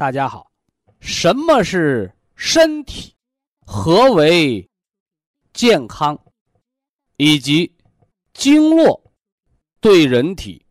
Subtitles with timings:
[0.00, 0.50] 大家好，
[1.00, 3.14] 什么是身体？
[3.66, 4.66] 何为
[5.52, 6.18] 健康？
[7.18, 7.70] 以及
[8.32, 9.12] 经络
[9.78, 10.64] 对人体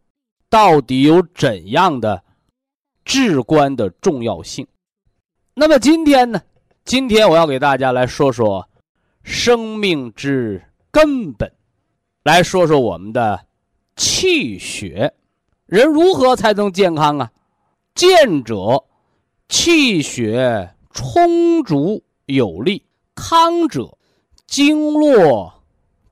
[0.50, 2.24] 到底有怎样的
[3.06, 4.68] 至关的重要性？
[5.54, 6.42] 那么今天呢？
[6.84, 8.68] 今天我要给大家来说说
[9.22, 11.54] 生命之根本，
[12.24, 13.46] 来说说我们的
[13.96, 15.14] 气血。
[15.68, 17.32] 人如何才能健康啊？
[17.94, 18.84] 健者。
[19.50, 23.98] 气血充足有力，康者
[24.46, 25.52] 经络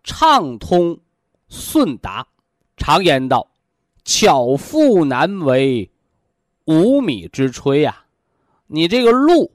[0.03, 0.99] 畅通
[1.47, 2.27] 顺达。
[2.75, 3.47] 常言道
[4.03, 5.89] ：“巧妇难为
[6.65, 8.05] 无米之炊呀。”
[8.65, 9.51] 你这个路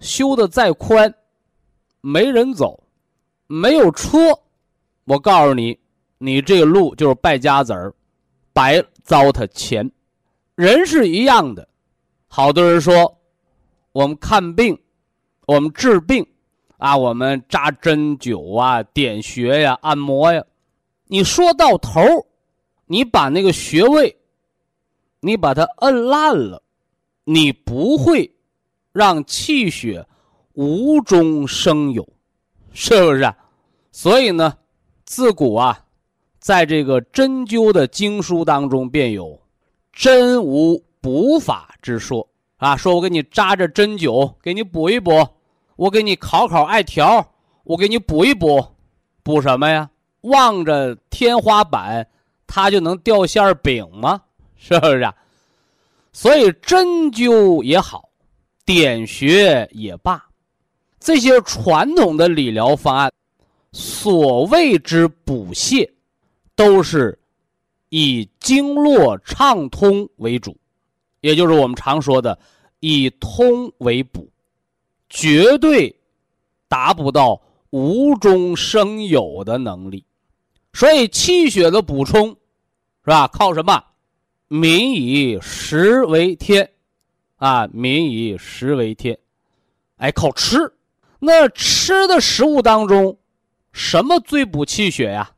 [0.00, 1.14] 修的再宽，
[2.00, 2.82] 没人走，
[3.46, 4.18] 没有车，
[5.04, 5.78] 我告诉你，
[6.16, 7.94] 你这个路就是败家子儿，
[8.54, 9.92] 白糟蹋钱。
[10.54, 11.68] 人是一样的，
[12.28, 13.15] 好多人说。
[13.96, 14.78] 我们看病，
[15.46, 16.26] 我们治病，
[16.76, 20.44] 啊，我们扎针灸啊，点穴呀，按摩呀。
[21.06, 22.02] 你说到头，
[22.84, 24.14] 你把那个穴位，
[25.20, 26.62] 你把它摁烂了，
[27.24, 28.30] 你不会
[28.92, 30.06] 让气血
[30.52, 32.06] 无中生有，
[32.74, 33.22] 是不是？
[33.22, 33.34] 啊？
[33.92, 34.58] 所以呢，
[35.06, 35.86] 自古啊，
[36.38, 39.40] 在这个针灸的经书当中，便有
[39.90, 42.28] 针无补法之说。
[42.58, 45.12] 啊，说我给你扎着针灸，给你补一补；
[45.76, 47.34] 我给你烤烤艾条，
[47.64, 48.64] 我给你补一补。
[49.22, 49.90] 补什么呀？
[50.22, 52.08] 望着天花板，
[52.46, 54.22] 它就能掉馅饼吗？
[54.56, 55.12] 是不是？
[56.12, 58.08] 所以针灸也好，
[58.64, 60.24] 点穴也罢，
[60.98, 63.12] 这些传统的理疗方案，
[63.72, 65.86] 所谓之补泻，
[66.54, 67.18] 都是
[67.90, 70.56] 以经络畅通为主。
[71.26, 72.38] 也就是我们常说的
[72.78, 74.30] 以通为补，
[75.10, 75.92] 绝对
[76.68, 80.04] 达不到无中生有的能力。
[80.72, 82.36] 所以气血的补充，是
[83.06, 83.26] 吧？
[83.26, 83.82] 靠什么？
[84.46, 86.70] 民以食为天，
[87.38, 89.18] 啊，民以食为天，
[89.96, 90.72] 哎，靠吃。
[91.18, 93.18] 那吃的食物当中，
[93.72, 95.32] 什么最补气血呀？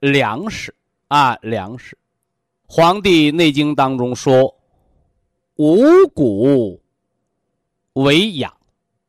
[0.00, 0.74] 粮食
[1.08, 1.94] 啊，粮食。
[2.66, 4.58] 《黄帝内经》当中说。
[5.56, 6.82] 五谷
[7.92, 8.52] 为养，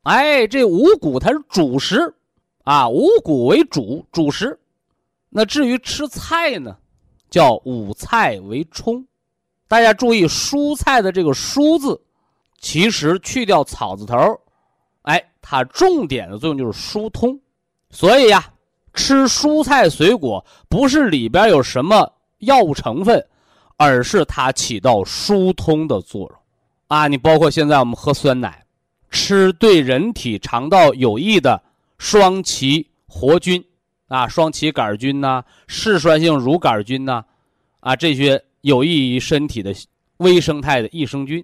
[0.04, 2.14] 哎，这五谷它是主食
[2.64, 4.60] 啊，五谷为主主食。
[5.30, 6.78] 那至于吃菜呢，
[7.32, 9.04] 叫五菜为充。
[9.68, 12.00] 大家注意，蔬菜的这个“蔬”字，
[12.60, 14.16] 其实去掉草字头，
[15.02, 17.40] 哎，它重点的作用就是疏通。
[17.90, 18.54] 所以呀，
[18.94, 23.28] 吃蔬菜水果不是里边有什么药物成分。
[23.78, 26.40] 而是它起到疏通的作用，
[26.88, 28.66] 啊，你包括现在我们喝酸奶，
[29.10, 31.62] 吃对人体肠道有益的
[31.98, 33.64] 双歧活菌，
[34.08, 37.24] 啊，双歧杆菌呐，嗜酸性乳杆菌呐，
[37.82, 39.74] 啊，这些有益于身体的
[40.18, 41.44] 微生态的益生菌，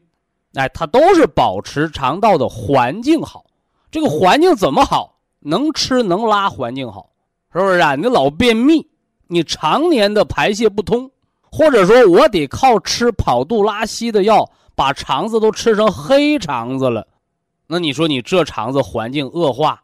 [0.53, 3.45] 哎，它都是保持肠道的环境好。
[3.89, 5.19] 这个环境怎么好？
[5.39, 7.09] 能吃能拉，环境好，
[7.51, 7.95] 是不是啊？
[7.95, 8.87] 你老便秘，
[9.27, 11.11] 你常年的排泄不通。
[11.51, 17.05] 或者说，我得靠吃跑肚拉稀的药，把肠子都吃成黑肠子了，
[17.67, 19.81] 那你说你这肠子环境恶化，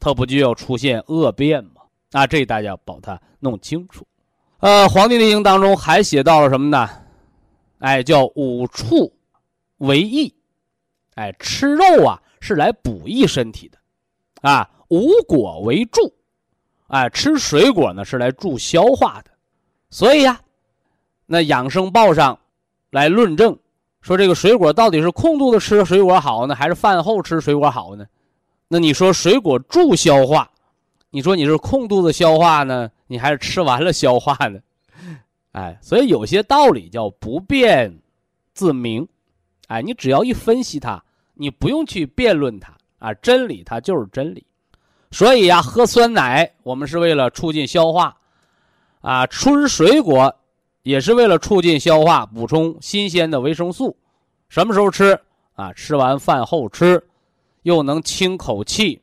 [0.00, 1.82] 它不就要出现恶变吗？
[2.12, 4.06] 啊，这大家把它弄清楚。
[4.60, 6.88] 呃，《黄帝内经》当中还写到了什么呢？
[7.80, 9.12] 哎，叫五畜
[9.76, 10.34] 为益，
[11.16, 13.78] 哎，吃肉啊是来补益身体的，
[14.40, 16.14] 啊，五果为助，
[16.86, 19.30] 哎，吃水果呢是来助消化的，
[19.90, 20.40] 所以呀。
[21.26, 22.38] 那养生报上
[22.90, 23.58] 来论证，
[24.00, 28.06] 说这个水果到底是空肚子吃水果好呢，还是饭后吃水果好呢？
[28.68, 30.50] 那你说水果助消化，
[31.10, 34.58] 你说你是空肚子消化呢，你还是吃完了消化呢？
[35.52, 38.00] 哎，所以有些道理叫不辩
[38.52, 39.06] 自明，
[39.68, 41.02] 哎，你只要一分析它，
[41.34, 44.44] 你不用去辩论它啊，真理它就是真理。
[45.10, 48.16] 所以呀，喝酸奶我们是为了促进消化，
[49.00, 50.34] 啊，吃水果
[50.84, 53.96] 也是为了促进消化，补充新鲜的维生素。
[54.50, 55.18] 什么时候吃
[55.54, 55.72] 啊？
[55.72, 57.02] 吃完饭后吃，
[57.62, 59.00] 又能清口气，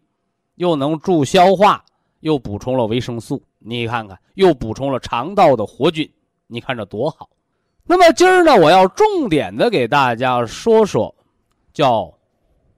[0.56, 1.84] 又能助消化，
[2.20, 3.42] 又补充了维生素。
[3.58, 6.08] 你看看，又补充了肠道的活菌。
[6.46, 7.28] 你看这多好，
[7.84, 11.14] 那么今儿呢，我要重点的给大家说说，
[11.74, 12.14] 叫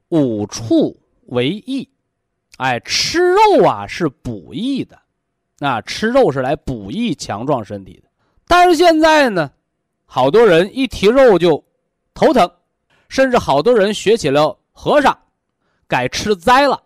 [0.07, 1.89] 五畜为益。
[2.55, 4.97] 哎，吃肉啊是补益的，
[5.59, 8.09] 那吃肉是来补益强壮身体的。
[8.47, 9.51] 但是现在呢，
[10.05, 11.63] 好多人一提肉就
[12.13, 12.49] 头疼，
[13.09, 15.17] 甚至好多人学起了和尚，
[15.87, 16.81] 改吃斋了，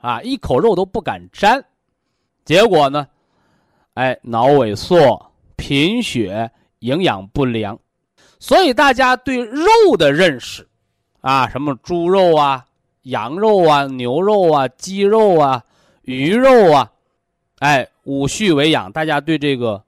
[0.00, 1.64] 啊，一口肉都不敢沾，
[2.44, 3.06] 结果呢，
[3.94, 5.30] 哎，脑萎缩。
[5.56, 6.50] 贫血、
[6.80, 7.78] 营养不良，
[8.40, 9.64] 所以大家对肉
[9.96, 10.68] 的认识，
[11.20, 12.66] 啊，什么猪肉啊、
[13.02, 15.62] 羊肉啊、牛肉啊、鸡肉啊、
[16.02, 16.90] 鱼肉啊，
[17.60, 19.82] 哎，五畜为养，大家对这个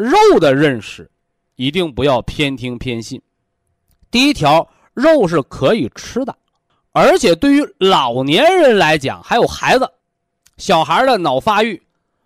[0.00, 1.10] 肉的认识，
[1.56, 3.20] 一定不要偏听偏信。
[4.10, 6.34] 第一条，肉是可以吃的，
[6.92, 9.86] 而且对于老年人来讲，还有孩子、
[10.56, 11.80] 小孩的脑发育，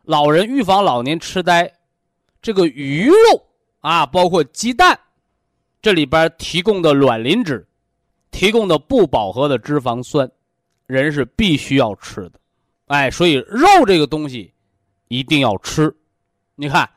[0.05, 1.71] 老人预防老年痴呆。
[2.41, 3.45] 这个鱼肉
[3.81, 4.99] 啊，包括鸡蛋，
[5.83, 7.67] 这里边提供的卵磷脂，
[8.31, 10.31] 提供的不饱和的脂肪酸，
[10.87, 12.33] 人是必须要吃的。
[12.87, 14.53] 哎，所以肉这个东西
[15.09, 15.93] 一定要吃。
[16.55, 16.89] 你看，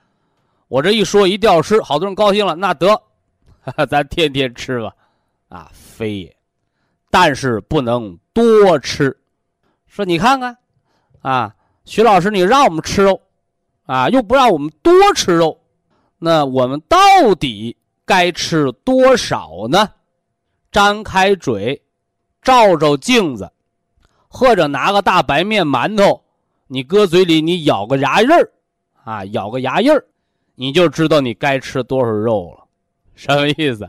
[0.67, 3.01] 我这一说一掉吃，好多人高兴了，那得，
[3.89, 4.93] 咱天天吃吧。
[5.49, 6.37] 啊，非也，
[7.09, 9.17] 但是不能多吃。
[9.85, 10.57] 说你看看，
[11.21, 11.55] 啊，
[11.85, 13.21] 徐老师，你让我们吃肉。
[13.85, 15.57] 啊，又不让我们多吃肉，
[16.19, 16.97] 那我们到
[17.35, 19.89] 底该吃多少呢？
[20.73, 21.81] 张开嘴，
[22.41, 23.49] 照照镜子，
[24.27, 26.21] 或者拿个大白面馒头，
[26.67, 28.51] 你搁嘴里，你咬个牙印儿，
[29.05, 30.05] 啊，咬个牙印儿，
[30.59, 32.65] 你就知道你该吃多少肉了。
[33.13, 33.88] 什么意思？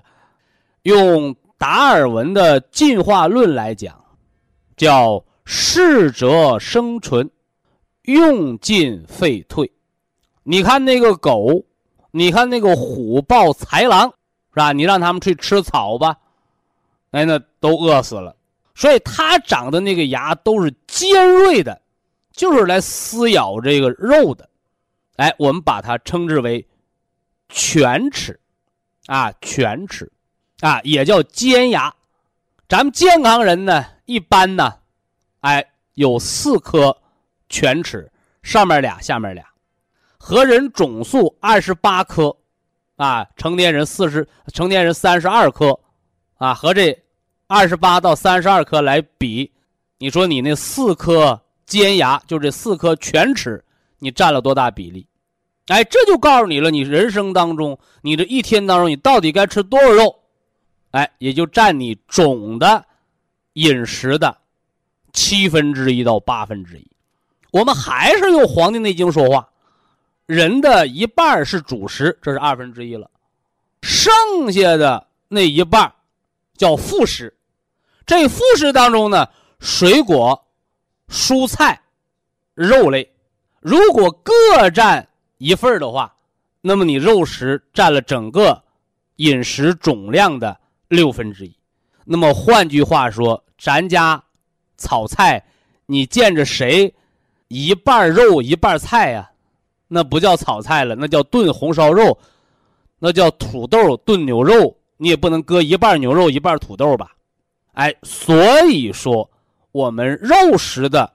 [0.83, 3.99] 用达尔文的进化论来讲，
[4.77, 7.31] 叫适者生存，
[8.03, 9.71] 用进废退。
[10.43, 11.65] 你看那个狗，
[12.11, 14.09] 你看那个虎豹豺狼，
[14.53, 14.73] 是吧？
[14.73, 16.17] 你让他们去吃草吧，
[17.13, 18.37] 哎，那都饿死了。
[18.75, 21.81] 所以它长的那个牙都是尖锐的，
[22.33, 24.48] 就是来撕咬这个肉的。
[25.19, 26.65] 哎，我们把它称之为
[27.49, 28.39] 犬齿，
[29.07, 30.11] 啊，犬齿，
[30.61, 31.93] 啊，也叫尖牙。
[32.69, 34.79] 咱们健康人呢，一般呢，
[35.41, 36.97] 哎，有四颗
[37.49, 38.13] 犬齿，
[38.45, 39.45] 上面俩，下面俩。
[40.19, 42.37] 和人总数二十八颗，
[42.95, 45.81] 啊，成年人四十，成年人三十二颗，
[46.37, 46.97] 啊，和这
[47.49, 49.53] 二十八到三十二颗来比，
[49.99, 53.65] 你说你那四颗尖牙，就这四颗犬齿，
[53.99, 55.08] 你占了多大比例？
[55.69, 60.19] 哎，这就告诉你了，你人生当中，你这一天当中，你到底该吃多少肉？
[60.91, 62.85] 哎，也就占你总的
[63.53, 64.37] 饮食的
[65.13, 66.91] 七分之一到八分之一。
[67.51, 69.49] 我们还是用《黄帝内经》说话。
[70.27, 73.11] 人的一半是主食，这是二分之一了，
[73.83, 75.91] 剩下的那一半
[76.57, 77.35] 叫副食。
[78.05, 79.27] 这副食当中呢，
[79.59, 80.47] 水果、
[81.09, 81.81] 蔬菜、
[82.55, 83.11] 肉类，
[83.61, 85.07] 如果各占
[85.39, 86.15] 一份的话，
[86.61, 88.63] 那么你肉食占了整个
[89.17, 91.57] 饮食总量的六分之一。
[92.05, 94.23] 那么换句话说，咱家
[94.77, 95.45] 炒菜，
[95.87, 96.95] 你见着谁
[97.49, 99.31] 一半肉一半菜呀？
[99.87, 102.19] 那不叫炒菜了，那叫炖红烧肉，
[102.99, 104.77] 那叫土豆炖牛肉。
[105.01, 107.13] 你也不能搁一半牛肉一半土豆吧？
[107.75, 109.31] 哎，所以说
[109.71, 111.13] 我们肉食的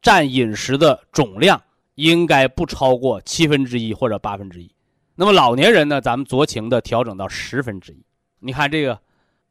[0.00, 1.60] 占饮食的总量
[1.96, 4.70] 应该不超过七分之一或者八分之一。
[5.14, 8.02] 那么老年人呢，咱们酌情的调整到十分之一。
[8.38, 8.98] 你看这个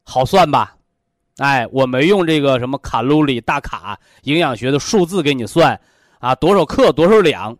[0.02, 0.76] 好算吧？
[1.36, 5.78] 哎，我没用这个什么卡路里大卡营养学的数字给你算
[6.18, 7.56] 啊，多少克多少两。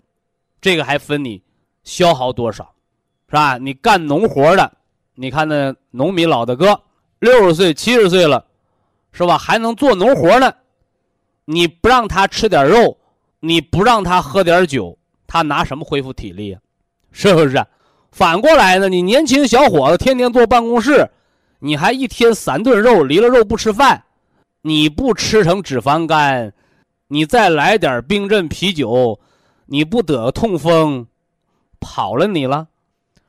[0.61, 1.43] 这个还分你
[1.85, 2.75] 消耗多少，
[3.29, 3.59] 是吧？
[3.59, 4.73] 你干农活的，
[5.15, 6.81] 你看那农民老大哥，
[7.19, 8.47] 六十岁、七十岁了，
[9.13, 9.37] 是吧？
[9.37, 10.53] 还能做农活呢。
[11.45, 12.99] 你不让他吃点肉，
[13.41, 16.61] 你不让他喝点酒，他拿什么恢复体力啊？
[17.13, 17.65] 是不是？
[18.11, 18.89] 反过来呢？
[18.89, 21.11] 你年轻小伙子天天坐办公室，
[21.59, 24.05] 你还一天三顿肉，离了肉不吃饭，
[24.63, 26.53] 你不吃成脂肪肝，
[27.09, 29.21] 你再来点冰镇啤酒，
[29.67, 31.07] 你不得痛风，
[31.79, 32.69] 跑了你了。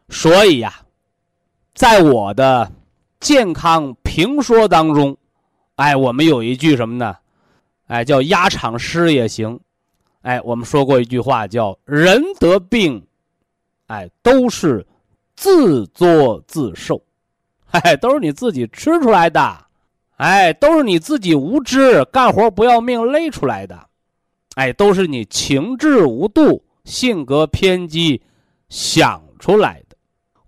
[0.09, 0.73] 所以呀，
[1.73, 2.71] 在我的
[3.19, 5.17] 健康评说当中，
[5.75, 7.17] 哎，我们有一句什么呢？
[7.87, 9.59] 哎，叫压场诗也行。
[10.27, 13.01] 哎，我们说过一句话，叫“人得病，
[13.85, 14.85] 哎，都是
[15.37, 17.01] 自作自受，
[17.71, 19.65] 哎，都是你自己吃出来的，
[20.17, 23.87] 哎，都是你自己无知，干活不要命累出来的，
[24.55, 28.21] 哎，都是你情志无度，性格偏激
[28.67, 29.95] 想出来的。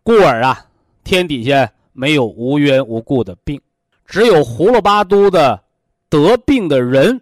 [0.04, 0.66] 故而啊，
[1.06, 3.62] 天底下没有无缘无故的病，
[4.06, 5.64] 只有胡了巴嘟的
[6.10, 7.22] 得病的人。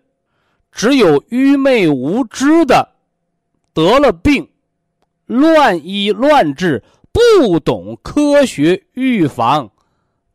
[0.78, 2.88] 只有愚昧无知的
[3.74, 4.48] 得了病，
[5.26, 9.68] 乱医乱治，不懂科学预防、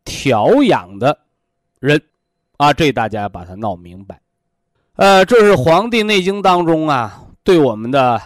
[0.03, 1.17] 调养的
[1.79, 1.99] 人，
[2.57, 4.19] 啊，这大家把它闹明白。
[4.97, 8.21] 呃，这是《黄帝内经》当中啊，对我们的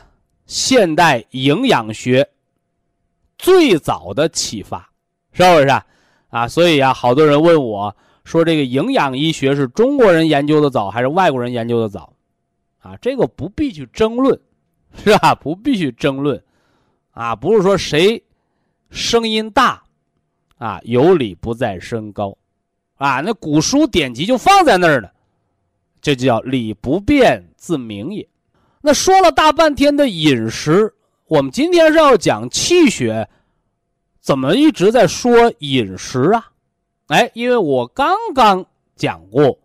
[0.48, 2.28] 现代营养学
[3.38, 4.90] 最早的启发，
[5.34, 5.86] 是不是啊？
[6.30, 7.96] 啊，所以啊，好多人问我。
[8.28, 12.12] 说这个营养医学是中国人研究的早还是外国人研究的早？
[12.80, 14.38] 啊，这个不必去争论，
[14.98, 15.34] 是吧？
[15.34, 16.44] 不必去争论，
[17.12, 18.22] 啊，不是说谁
[18.90, 19.82] 声音大，
[20.58, 22.38] 啊，有理不在声高，
[22.98, 25.08] 啊，那古书典籍就放在那儿呢，
[26.02, 28.28] 这就叫理不辩自明也。
[28.82, 30.94] 那说了大半天的饮食，
[31.28, 33.30] 我们今天是要讲气血，
[34.20, 36.52] 怎么一直在说饮食啊？
[37.08, 39.58] 哎，因为我刚刚讲过，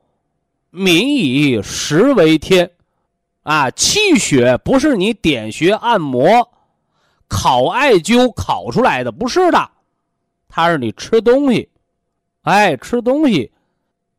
[0.71, 2.71] 民以食为天，
[3.43, 6.49] 啊，气血不是你点穴按摩、
[7.27, 9.71] 烤艾灸烤出来的，不是的，
[10.49, 11.69] 它是你吃东西，
[12.43, 13.51] 哎，吃东西，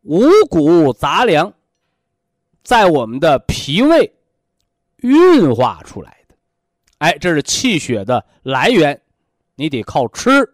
[0.01, 1.53] 五谷杂粮，
[2.61, 4.13] 在我们的脾胃
[4.97, 6.35] 运化出来的，
[6.97, 8.99] 哎，这是气血的来源，
[9.55, 10.53] 你得靠吃。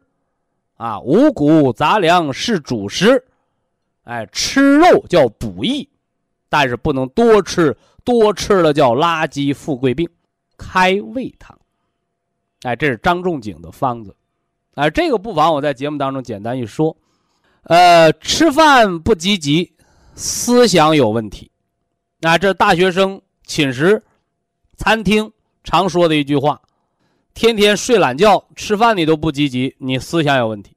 [0.79, 3.21] 啊，五谷杂粮是主食，
[4.05, 5.89] 哎，吃肉叫补益，
[6.47, 10.09] 但是不能多吃，多吃了叫垃圾富贵病，
[10.57, 11.59] 开胃汤。
[12.61, 14.15] 哎，这是张仲景的方子，
[14.75, 16.95] 哎，这个不妨我在节目当中简单一说。
[17.63, 19.73] 呃，吃饭不积极，
[20.15, 21.51] 思想有问题，
[22.21, 24.01] 啊，这大学生寝室、
[24.77, 25.29] 餐厅
[25.65, 26.61] 常说的一句话。
[27.39, 30.75] 天天睡懒觉，吃饭你都不积极，你思想有问题，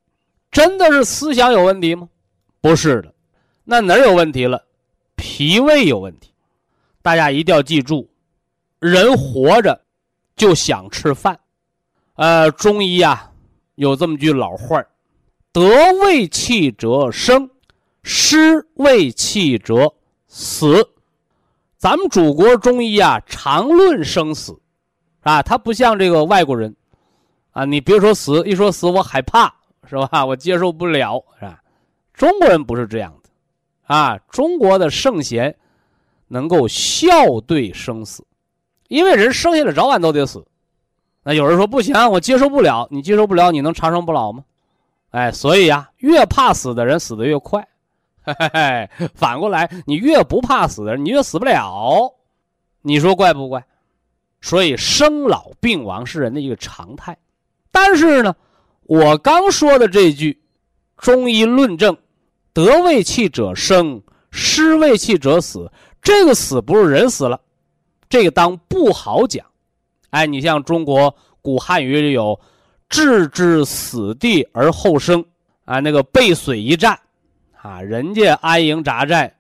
[0.49, 2.09] 真的是思想有问题吗？
[2.61, 3.13] 不是的，
[3.65, 4.65] 那哪儿有问题了？
[5.17, 6.31] 脾胃有问题。
[7.03, 8.09] 大家一定要记住，
[8.79, 9.81] 人活着
[10.37, 11.41] 就想吃饭。
[12.15, 13.33] 呃，中医啊
[13.75, 14.81] 有这么句老话
[15.53, 15.69] 得
[16.05, 17.51] 胃气者生，
[18.05, 19.93] 失胃气者
[20.29, 20.91] 死。
[21.77, 24.57] 咱们祖国中医啊常论生死。
[25.23, 26.75] 啊，他不像这个外国人，
[27.53, 29.53] 啊，你别说死，一说死我害怕，
[29.89, 30.25] 是吧？
[30.25, 31.61] 我接受不了，是吧？
[32.13, 33.31] 中国人不是这样的，
[33.95, 35.55] 啊，中国的圣贤
[36.29, 38.25] 能够笑对生死，
[38.89, 40.45] 因为人生下来早晚都得死。
[41.23, 44.45] 那有人说不行，我接受不了，你接受不了，你能长生不老吗？
[45.11, 47.67] 哎，所以呀，越怕死的人死的越快，
[48.25, 52.13] 嘿嘿嘿，反过来，你越不怕死的人，你越死不了，
[52.81, 53.65] 你说怪不怪？
[54.43, 57.17] 所以生老病亡是人的一个常态，
[57.71, 58.35] 但是呢，
[58.83, 60.43] 我刚说的这句，
[60.99, 61.97] 中医论证，
[62.53, 65.71] 得胃气者生，失胃气者死。
[66.03, 67.41] 这个死不是人死了，
[68.09, 69.47] 这个当不好讲。
[70.11, 72.39] 哎，你像中国古汉语里有
[72.91, 75.25] “置之死地而后生”，
[75.65, 76.99] 啊，那个背水一战，
[77.57, 79.33] 啊，人家安营扎寨，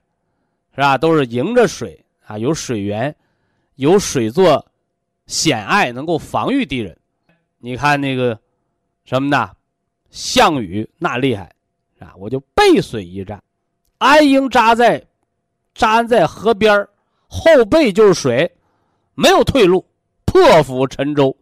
[0.76, 0.96] 是吧？
[0.96, 3.12] 都是迎着水啊，有水源，
[3.74, 4.64] 有水做。
[5.26, 6.98] 险隘能够防御敌人，
[7.58, 8.38] 你看那个
[9.04, 9.50] 什么呢？
[10.10, 11.50] 项羽那厉害
[11.98, 12.12] 啊！
[12.18, 13.42] 我就背水一战，
[13.96, 15.02] 安营扎在
[15.74, 16.86] 扎在河边
[17.26, 18.54] 后背就是水，
[19.14, 19.86] 没有退路，
[20.26, 21.34] 破釜沉舟，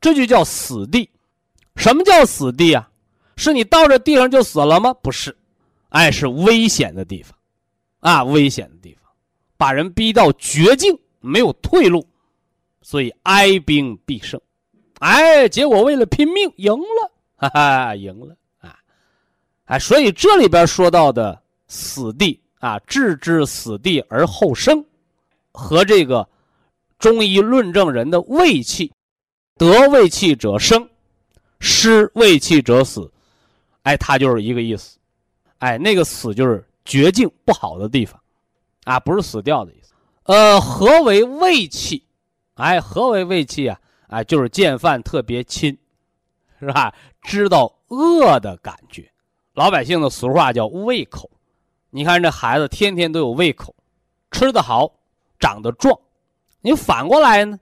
[0.00, 1.10] 这就叫死地。
[1.74, 2.88] 什么叫死地啊？
[3.36, 4.94] 是你到这地上就死了吗？
[4.94, 5.36] 不是，
[5.88, 7.36] 哎，是危险的地方，
[8.00, 9.10] 啊，危险的地方，
[9.56, 12.06] 把人逼到绝境，没有退路。
[12.82, 14.40] 所以哀兵必胜，
[15.00, 18.34] 哎，结果为了拼命赢了，哈哈，赢了。
[18.58, 18.76] 啊，
[19.66, 24.84] 哎，所以这里边说到的死地啊，置之死地而后生，
[25.52, 26.26] 和这个
[26.98, 28.90] 中医论证人的胃气，
[29.56, 30.88] 得胃气者生，
[31.60, 33.10] 失胃气者死，
[33.82, 34.98] 哎，它就是一个意思。
[35.58, 38.18] 哎，那个死就是绝境不好的地方，
[38.84, 39.92] 啊，不是死掉的意思。
[40.24, 42.02] 呃，何为胃气？
[42.60, 43.80] 哎，何为胃气啊？
[44.08, 45.76] 哎，就是见饭特别亲，
[46.58, 46.92] 是吧？
[47.22, 49.10] 知道饿的感觉。
[49.54, 51.30] 老百姓的俗话叫胃口。
[51.90, 53.74] 你看这孩子天天都有胃口，
[54.30, 54.92] 吃得好，
[55.38, 55.98] 长得壮。
[56.60, 57.58] 你反过来呢？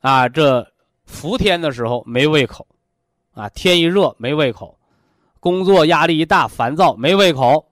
[0.00, 0.66] 啊，这
[1.04, 2.66] 伏天的时候没胃口，
[3.34, 4.78] 啊，天一热没胃口，
[5.40, 7.66] 工作压力一大烦躁没胃口，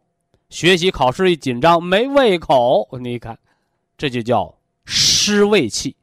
[0.51, 2.89] 学习考试一紧张没胃口。
[3.01, 3.39] 你看，
[3.97, 5.97] 这就叫失胃气。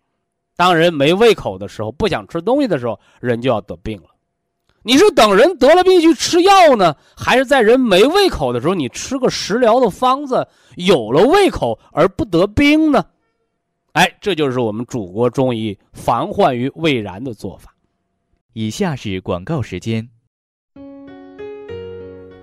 [0.62, 4.10] 当人没胃口的时候，不想吃东西的时候，人就要得病了。
[4.84, 13.04] 你是等人得了病去吃药呢，还是在人没胃口的时候，你吃个食疗的方子，有了胃口而不得病呢？
[13.94, 17.74] 哎，这就是我们祖国中医防患于未然的做法。
[18.54, 20.08] 以下是广告时间。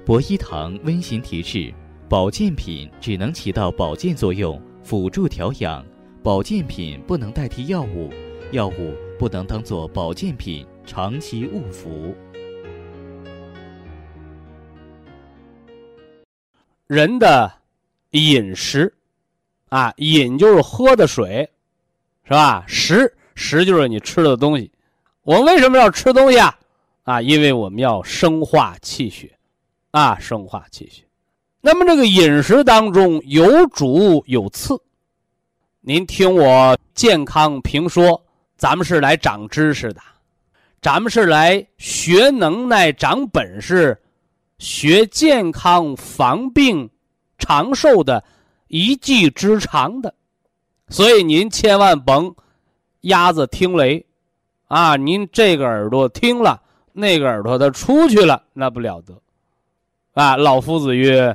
[0.04, 1.72] 博一堂温馨提示：
[2.08, 5.84] 保健品只能起到保健作用，辅助调养；
[6.22, 8.10] 保健品不能代替药物，
[8.50, 12.14] 药物不能当做保健品长期误服。
[16.88, 17.50] 人的
[18.10, 18.92] 饮食，
[19.68, 21.48] 啊，饮就是喝的水，
[22.24, 22.64] 是吧？
[22.66, 24.70] 食食就是你吃的东西。
[25.22, 26.58] 我们为什么要吃东西啊？
[27.04, 29.38] 啊，因为我们要生化气血，
[29.92, 31.04] 啊，生化气血。
[31.60, 34.80] 那么这个饮食当中有主有次，
[35.88, 38.22] 您听我健康评说，
[38.58, 40.02] 咱们是来长知识的，
[40.82, 43.98] 咱们是来学能耐、长本事。
[44.58, 46.90] 学健康、防病、
[47.38, 48.22] 长寿的
[48.66, 50.12] 一技之长的，
[50.90, 52.34] 所以您千万甭
[53.00, 54.04] 鸭子听雷
[54.66, 54.94] 啊！
[54.96, 56.60] 您这个耳朵听了，
[56.92, 59.18] 那个耳朵它出去了，那不了得
[60.12, 60.36] 啊！
[60.36, 61.34] 老夫子曰：“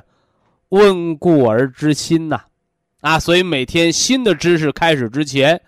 [0.69, 2.39] 温故而知新呐！”
[3.03, 5.62] 啊，所以每天新的知识开始之前，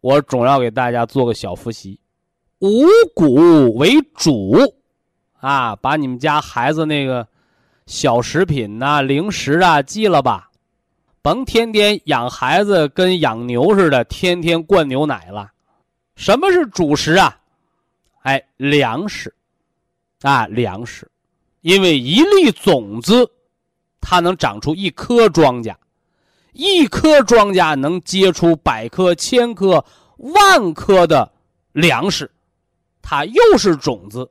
[0.00, 2.00] 我总要给大家做个小复习：
[2.60, 4.56] 五谷为主。
[5.40, 7.28] 啊，把你们家孩子那个
[7.84, 10.50] 小食品呐、零食啊记了吧，
[11.20, 15.52] 甭天天养孩子跟养牛似的，天天灌牛奶了。
[16.16, 17.38] 什么是主食啊？
[18.22, 19.34] 哎，粮食，
[20.22, 21.06] 啊，粮食，
[21.60, 23.30] 因为一粒种子，
[24.00, 25.74] 它能长出一颗庄稼，
[26.54, 29.84] 一颗庄稼能结出百颗、千颗、
[30.16, 31.30] 万颗的
[31.72, 32.30] 粮食，
[33.02, 34.30] 它又是种子。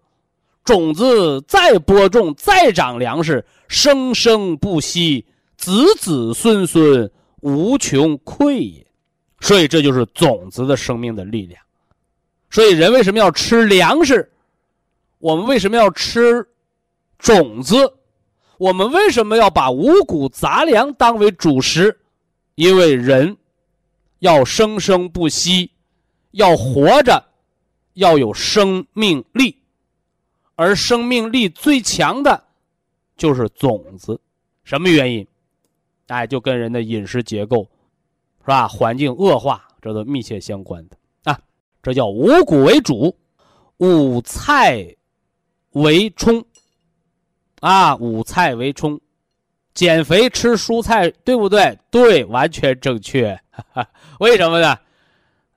[0.64, 5.26] 种子再播种，再长粮食，生生不息，
[5.58, 8.88] 子子孙孙无穷匮也。
[9.42, 11.62] 所以这就是种子的生命的力量。
[12.50, 14.32] 所以人为什么要吃粮食？
[15.20, 16.48] 我们为什么要吃
[17.20, 17.94] 种子？
[18.58, 22.00] 我们为什么要把五谷杂粮当为主食？
[22.56, 23.38] 因为人
[24.20, 25.72] 要生生不息，
[26.32, 27.24] 要活着，
[27.94, 29.58] 要有生命力。
[30.56, 32.44] 而生命力最强的，
[33.18, 34.22] 就是种子，
[34.64, 35.28] 什么原因？
[36.08, 37.68] 哎，就跟人的饮食结构，
[38.42, 38.68] 是吧？
[38.68, 41.40] 环境恶化，这都密切相关的啊。
[41.82, 43.18] 这叫五谷为主，
[43.78, 44.96] 五菜
[45.72, 46.46] 为充。
[47.62, 49.02] 啊，五菜为充，
[49.74, 51.78] 减肥吃蔬菜，对不对？
[51.90, 53.40] 对，完全正确。
[54.20, 54.78] 为什么呢？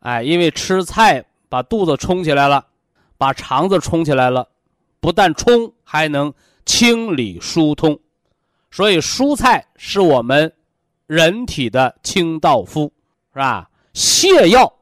[0.01, 2.65] 哎，因为吃菜把肚子充起来了，
[3.19, 4.49] 把肠子充起来了。
[5.01, 6.33] 不但充，还能
[6.65, 7.99] 清理疏通，
[8.71, 10.53] 所以蔬菜是我们
[11.07, 12.93] 人体的清道夫，
[13.33, 13.69] 是吧？
[13.95, 14.73] 泻药，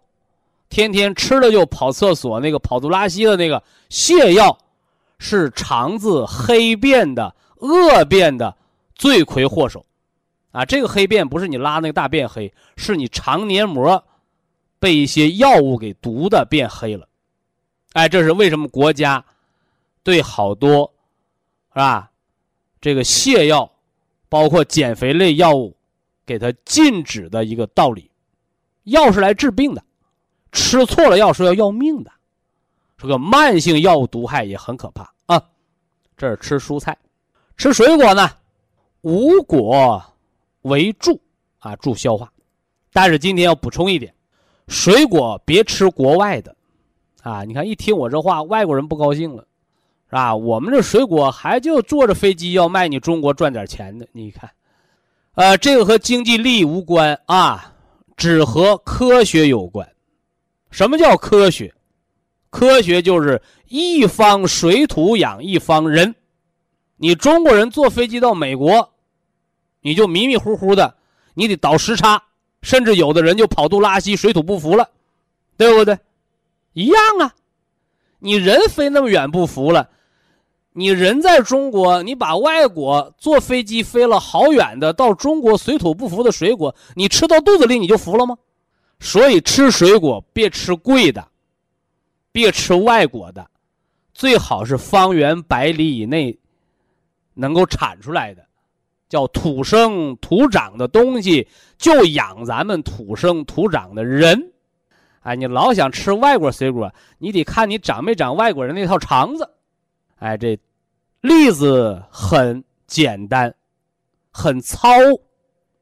[0.68, 4.56] 天天吃了就跑厕所，那个跑肚拉稀的那个泻药，
[5.18, 8.56] 是肠子黑便的恶变的
[8.94, 9.84] 罪魁祸首，
[10.52, 14.04] 啊，这个黑便不是你拉那个大便黑，是你肠黏膜
[14.78, 17.08] 被一些药物给毒的变黑了，
[17.92, 19.24] 哎，这是为什么国家？
[20.02, 20.92] 对好多，
[21.72, 22.10] 是吧？
[22.80, 23.72] 这个泻药，
[24.28, 25.74] 包括减肥类药物，
[26.26, 28.10] 给它禁止的一个道理。
[28.82, 29.82] 药是来治病的，
[30.52, 32.12] 吃错了药是要要命的。
[32.98, 35.42] 这个慢性药物毒害也很可怕啊。
[36.18, 36.94] 这是吃蔬菜，
[37.56, 38.30] 吃水果呢，
[39.04, 40.02] 五果
[40.62, 41.20] 为助
[41.58, 42.32] 啊，助消化。
[42.90, 44.14] 但是今天要补充一点，
[44.66, 46.56] 水果别吃国外的，
[47.22, 49.46] 啊，你看一听我这话，外国人不高兴了。
[50.08, 54.48] 啊，我们这水果还就坐着飞机要卖你中国赚点钱的，你看，
[55.34, 57.74] 呃，这个和经济利益无关啊，
[58.16, 59.86] 只和科学有关。
[60.70, 61.74] 什么叫科学？
[62.48, 66.14] 科学就是一方水土养一方人。
[66.96, 68.93] 你中国人坐飞机到美国，
[69.84, 70.96] 你就迷迷糊糊的，
[71.34, 72.22] 你得倒时差，
[72.62, 74.88] 甚至有的人就跑肚拉稀、水土不服了，
[75.58, 75.98] 对不对？
[76.72, 77.34] 一样啊，
[78.18, 79.90] 你人飞那么远不服了，
[80.72, 88.38] 你人在中国，你把外国坐飞机飞了好远的到中国水土不服的水果，你吃到肚子里你就服了吗？
[89.00, 91.28] 所以吃水果别吃贵的，
[92.32, 93.46] 别吃外国的，
[94.14, 96.38] 最好是方圆百里以内
[97.34, 98.46] 能够产出来的，
[99.08, 104.52] 叫土生土长的东西，就养咱们土生土长的人。
[105.20, 109.48] 哎，你老想吃外国水果，你得看你长没长外国人那套肠子。
[110.16, 110.58] 哎，这
[111.20, 113.54] 例子很简单，
[114.30, 114.88] 很糙，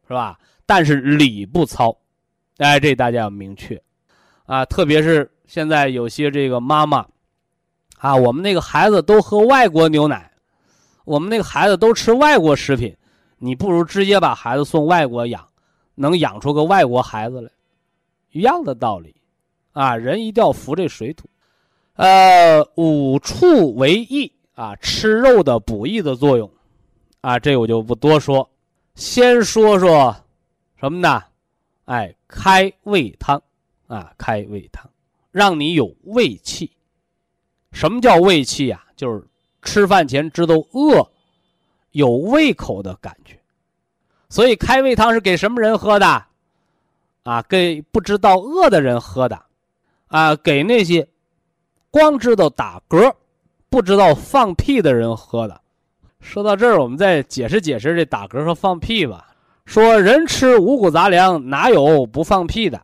[0.06, 0.38] 是吧？
[0.64, 1.96] 但是理不糙。
[2.58, 3.82] 哎，这大家要明确
[4.46, 4.64] 啊！
[4.64, 7.04] 特别是现在有些这个妈妈
[7.98, 10.30] 啊，我们那个孩子都喝外国牛奶，
[11.04, 12.94] 我们那个孩子都吃外国食品，
[13.44, 15.48] 你不如直接把孩子送外国养，
[15.96, 17.50] 能养出个外国孩子来，
[18.30, 19.16] 一样的道理。
[19.72, 21.26] 啊，人一定要服这水土，
[21.94, 26.48] 呃，五畜为益啊，吃肉的补益的作用，
[27.22, 28.48] 啊，这我就不多说，
[28.94, 30.14] 先说说
[30.78, 31.22] 什么呢？
[31.86, 33.42] 哎，开胃汤，
[33.86, 34.88] 啊，开胃汤，
[35.30, 36.70] 让你有胃气。
[37.72, 38.84] 什么叫胃气呀？
[38.94, 39.26] 就是
[39.62, 41.10] 吃饭前知道饿，
[41.92, 43.38] 有胃口的感觉。
[44.28, 46.24] 所以开胃汤是给什么人喝的？
[47.22, 49.40] 啊，给不知道饿的人喝的。
[50.08, 51.06] 啊，给那些
[51.90, 53.14] 光知道打嗝、
[53.70, 55.60] 不知道放屁的人喝的。
[56.20, 59.28] 说到这儿，我们再解释解释这打嗝和放屁吧。
[59.64, 62.82] 说人吃五谷杂粮，哪有不放屁的？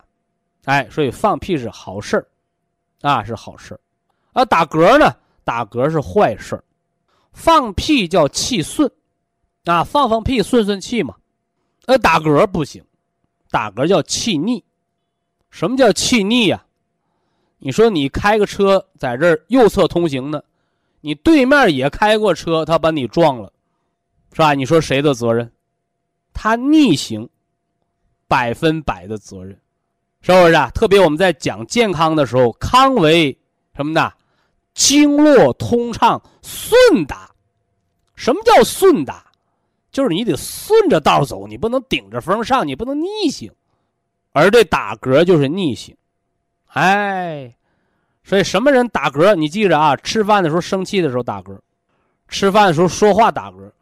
[0.64, 2.26] 哎，所以放屁是好事儿，
[3.00, 3.80] 啊是好事儿。
[4.32, 6.64] 而打嗝呢，打嗝是坏事儿。
[7.38, 8.90] 放屁叫气顺，
[9.64, 11.14] 啊放放屁顺顺气嘛。
[11.86, 12.84] 呃，打嗝不行，
[13.48, 14.62] 打嗝叫气逆。
[15.48, 16.66] 什么叫气逆呀？
[17.58, 20.42] 你说你开个车在这儿右侧通行呢，
[21.00, 23.52] 你对面也开过车，他把你撞了，
[24.32, 24.52] 是吧？
[24.54, 25.50] 你说谁的责任？
[26.34, 27.28] 他逆行，
[28.26, 29.58] 百分百的责任，
[30.20, 30.70] 是不是啊？
[30.74, 33.38] 特别我们在讲健康的时候，康为
[33.76, 34.10] 什么呢？
[34.78, 37.28] 经络通畅，顺达。
[38.14, 39.26] 什么叫顺达？
[39.90, 43.50] 就是你得顺着道走，你不能顶着风上，你不能逆行。
[44.30, 45.96] 而这打嗝就是逆行。
[46.68, 47.56] 哎，
[48.22, 49.34] 所以什么人打嗝？
[49.34, 49.96] 你记着啊！
[49.96, 51.58] 吃饭的时候生气的时候打嗝，
[52.28, 53.72] 吃饭的时候说话打嗝，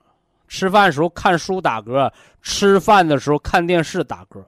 [0.48, 4.42] 吃饭的时候看书打嗝，吃饭的时候看电视打嗝，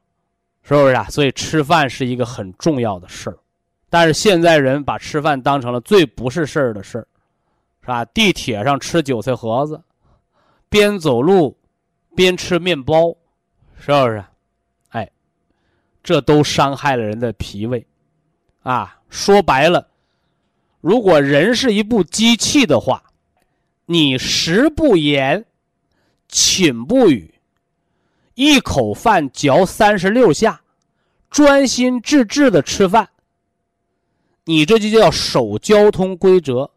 [0.62, 1.04] 是不是啊？
[1.10, 3.36] 所以吃饭是一个很重要的事儿，
[3.90, 7.08] 但是现在人把吃饭当成了最不是事儿的事儿，
[7.80, 8.04] 是吧？
[8.06, 9.80] 地铁上吃韭菜盒子，
[10.68, 11.56] 边走路
[12.14, 13.16] 边吃面包，
[13.78, 14.24] 是不是？
[14.90, 15.10] 哎，
[16.02, 17.86] 这都伤害了人的脾胃。
[18.62, 19.88] 啊，说白了，
[20.82, 23.02] 如果人是一部机器的话，
[23.86, 25.42] 你食不言，
[26.28, 27.32] 寝不语，
[28.34, 30.60] 一口饭嚼三十六下，
[31.30, 33.08] 专心致志的吃饭，
[34.48, 36.70] 你这就叫守交通规则。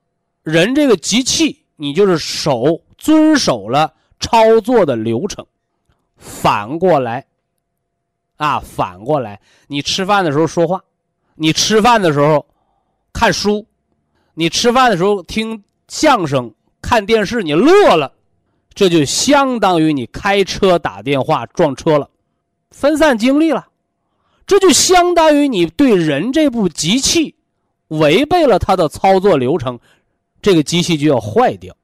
[0.43, 5.45] 人这个机器，你就是守遵守了操作的流程。
[6.17, 7.25] 反过来，
[8.36, 10.84] 啊，反过来，你吃饭的时候说话。
[11.36, 12.45] 你吃饭的时候
[13.13, 13.65] 看书，
[14.34, 18.12] 你吃饭的时候听相声、看电视，你乐了，
[18.73, 22.10] 这就相当于你开车打电话撞车了，
[22.69, 23.69] 分散精力了，
[24.45, 27.34] 这就相当于你对人这部机器
[27.99, 29.80] 违背了它的操作流程，
[30.41, 31.75] 这个机器就要坏掉。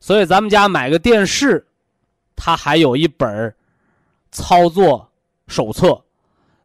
[0.00, 1.66] 所以咱们家买个电视，
[2.34, 3.54] 它还有一本
[4.32, 5.08] 操作
[5.46, 6.02] 手册；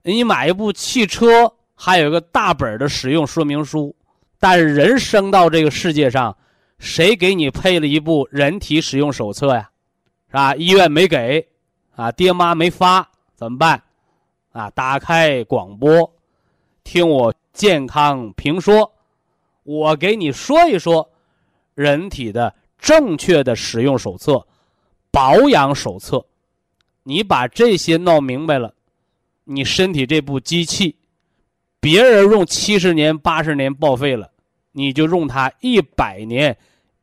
[0.01, 1.53] 你买一部汽车。
[1.83, 3.95] 还有一个大本的使用说明书，
[4.39, 6.37] 但是人生到这个世界上，
[6.77, 9.71] 谁给你配了一部人体使用手册呀？
[10.27, 10.53] 是吧？
[10.55, 11.47] 医院没给，
[11.95, 13.81] 啊，爹妈没发，怎么办？
[14.51, 16.13] 啊，打开广播，
[16.83, 18.93] 听我健康评说，
[19.63, 21.09] 我给你说一说
[21.75, 24.45] 人体的正确的使用手册、
[25.11, 26.25] 保养手册。
[27.03, 28.73] 你把这些弄明白了，
[29.43, 30.95] 你身体这部机器。
[31.79, 34.31] 别人用七十年、八十年报废了，
[34.71, 36.55] 你就用它一百年、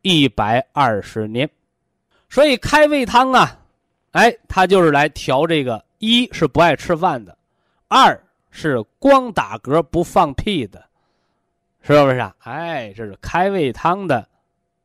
[0.02, 1.50] 一百二十年。
[2.30, 3.60] 所以开胃汤啊，
[4.12, 7.36] 哎，它就是来调这个：一是不爱吃饭的，
[7.88, 10.84] 二是光打嗝不放屁的，
[11.80, 12.34] 是不是啊？
[12.40, 14.26] 哎，这是开胃汤的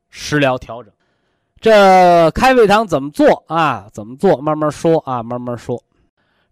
[0.09, 0.91] 食疗调整。
[1.59, 3.89] 这开胃汤怎么做啊？
[3.93, 4.37] 怎么做？
[4.37, 5.81] 慢慢说啊，慢慢说。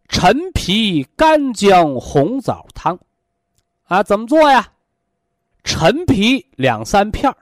[0.08, 2.98] 陈皮干姜红枣汤，
[3.84, 4.68] 啊，怎么做呀？
[5.64, 7.34] 陈皮两三片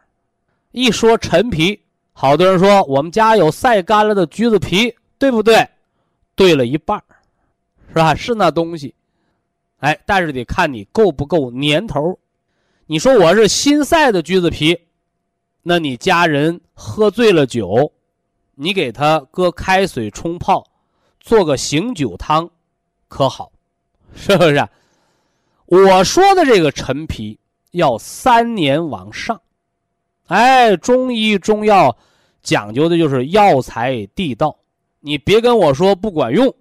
[0.71, 1.79] 一说陈皮，
[2.11, 5.67] 好多人说我们家有晒干了的橘子皮，对不对？
[6.35, 7.01] 对了一半
[7.87, 8.13] 是吧？
[8.13, 8.93] 是那东西。
[9.79, 12.17] 哎，但是得看你够不够年头。
[12.85, 14.77] 你说我是新晒的橘子皮，
[15.61, 17.91] 那你家人喝醉了酒，
[18.55, 20.65] 你给他搁开水冲泡，
[21.19, 22.49] 做个醒酒汤，
[23.07, 23.51] 可好？
[24.15, 24.67] 是不是？
[25.65, 27.39] 我说的这个陈皮
[27.71, 29.39] 要三年往上。
[30.25, 31.95] 哎，中医中药
[32.41, 34.57] 讲究的就是药材地道，
[34.99, 36.53] 你别跟我说不管用，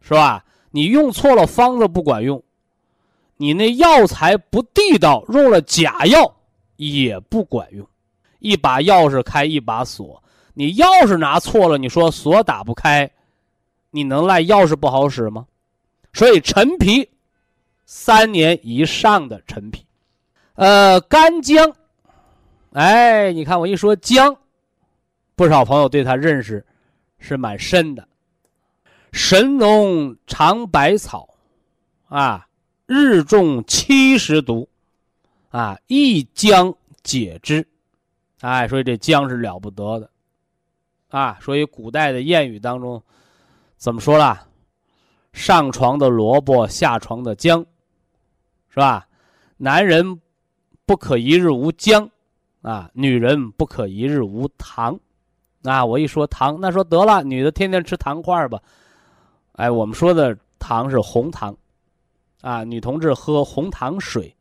[0.00, 0.44] 是吧？
[0.76, 2.42] 你用错了方子不管用，
[3.38, 6.36] 你那药材不地道，用了假药
[6.76, 7.88] 也不管用。
[8.40, 13.10] 一把钥匙开一把锁，你钥匙拿错了，你说锁打不开，
[13.90, 15.46] 你能赖钥匙不好使吗？
[16.12, 17.08] 所以陈皮，
[17.86, 19.86] 三年以上的陈皮，
[20.56, 21.74] 呃，干姜，
[22.74, 24.36] 哎，你看我一说姜，
[25.34, 26.62] 不少朋友对他认识
[27.18, 28.06] 是蛮深的。
[29.16, 31.26] 神农尝百草，
[32.08, 32.46] 啊，
[32.84, 34.68] 日中七十毒，
[35.48, 37.66] 啊，一姜解之，
[38.42, 40.10] 哎，所以这姜是了不得的，
[41.08, 43.02] 啊，所以古代的谚语当中，
[43.78, 44.46] 怎么说啦？
[45.32, 47.64] 上床的萝卜，下床的姜，
[48.68, 49.08] 是吧？
[49.56, 50.20] 男人
[50.84, 52.10] 不可一日无姜，
[52.60, 55.00] 啊，女人不可一日无糖，
[55.62, 58.60] 啊，我一说糖，那说得了，女的天天吃糖块吧。
[59.56, 61.56] 哎，我们说的糖是红糖，
[62.42, 64.34] 啊，女同志喝红糖水，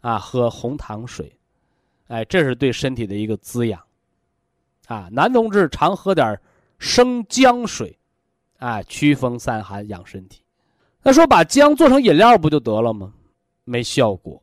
[0.00, 1.36] 啊，喝红糖水，
[2.06, 3.82] 哎，这是对身体的一个滋养，
[4.86, 6.40] 啊，男同志常喝点
[6.78, 7.98] 生姜水，
[8.58, 10.40] 啊，驱风散寒养身体。
[11.02, 13.12] 那说把姜做成饮料不就得了吗？
[13.64, 14.40] 没效果，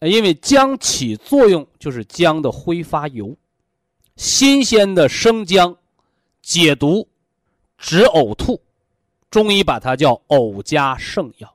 [0.00, 3.34] 因为姜起作用就是姜的挥发油，
[4.16, 5.74] 新鲜的生姜
[6.42, 7.08] 解毒
[7.78, 8.60] 止呕吐。
[9.30, 11.54] 中医把它叫呕加圣药，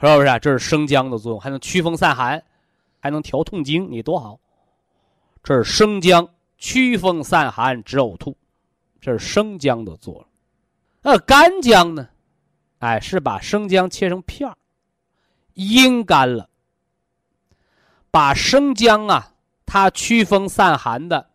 [0.00, 0.26] 是不是？
[0.26, 0.38] 啊？
[0.38, 2.42] 这是生姜的作用，还能驱风散寒，
[2.98, 4.38] 还能调痛经，你多好！
[5.42, 8.36] 这是生姜驱风散寒止呕吐，
[9.00, 10.26] 这是生姜的作用。
[11.02, 12.08] 那干姜呢？
[12.80, 14.56] 哎，是把生姜切成片儿，
[15.54, 16.48] 阴干了，
[18.10, 19.32] 把生姜啊，
[19.64, 21.30] 它驱风散寒的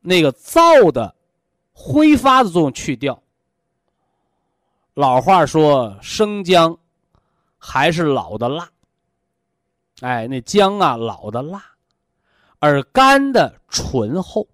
[0.00, 1.14] 那个燥的
[1.72, 3.20] 挥发的作用去掉。
[4.96, 6.78] 老话说：“生姜
[7.58, 8.70] 还是老的辣。”
[10.00, 11.62] 哎，那姜啊，老的辣，
[12.60, 14.48] 而干的醇厚。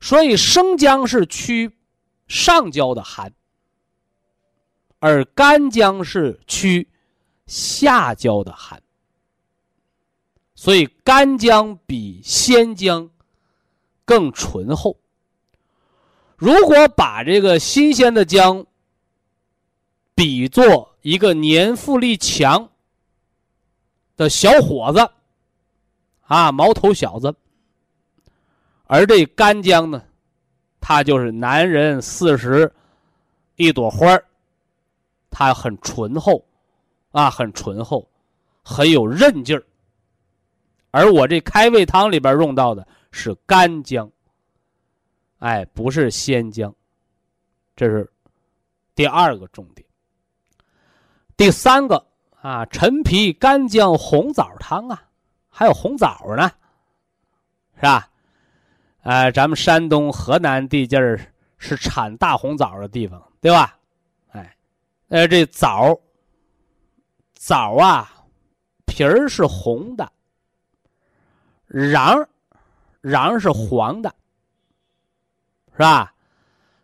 [0.00, 1.76] 所以生姜是驱
[2.28, 3.30] 上焦的寒，
[5.00, 6.88] 而干姜是驱
[7.46, 8.82] 下焦的寒。
[10.54, 13.10] 所以干姜比鲜姜
[14.06, 14.96] 更醇厚。
[16.36, 18.64] 如果把这个新鲜的姜，
[20.18, 22.68] 比作一个年富力强
[24.16, 25.08] 的小伙子，
[26.22, 27.32] 啊，毛头小子。
[28.88, 30.02] 而这干姜呢，
[30.80, 32.74] 它就是男人四十
[33.54, 34.18] 一朵花，
[35.30, 36.44] 它很醇厚，
[37.12, 38.10] 啊，很醇厚，
[38.64, 39.64] 很有韧劲儿。
[40.90, 44.10] 而我这开胃汤里边用到的是干姜，
[45.38, 46.74] 哎，不是鲜姜，
[47.76, 48.10] 这是
[48.96, 49.87] 第二个重点。
[51.38, 52.04] 第三个
[52.42, 55.00] 啊，陈皮干姜红枣汤啊，
[55.48, 56.50] 还有红枣呢，
[57.76, 58.10] 是吧？
[59.02, 61.20] 哎，咱们山东、河南地界儿
[61.56, 63.78] 是产大红枣的地方，对吧？
[64.32, 64.56] 哎，
[65.10, 65.96] 呃，这枣，
[67.34, 68.12] 枣啊，
[68.84, 70.10] 皮儿是红的，
[71.68, 72.26] 瓤，
[73.02, 74.12] 瓤是黄的，
[75.70, 76.12] 是吧？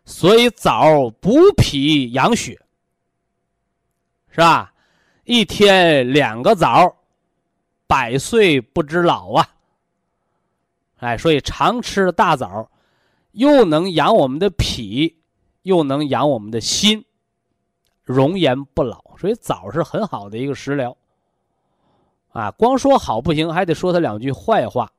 [0.05, 2.57] 所以枣补脾养血。
[4.35, 4.73] 是吧？
[5.23, 6.93] 一天两个枣，
[7.87, 9.47] 百岁不知老啊！
[10.97, 12.69] 哎，所以常吃大枣，
[13.31, 15.15] 又能养我们的脾，
[15.61, 17.05] 又能养我们的心，
[18.03, 19.01] 容颜不老。
[19.17, 20.97] 所以枣是很好的一个食疗。
[22.33, 24.91] 啊，光说好不行，还得说他两句坏话。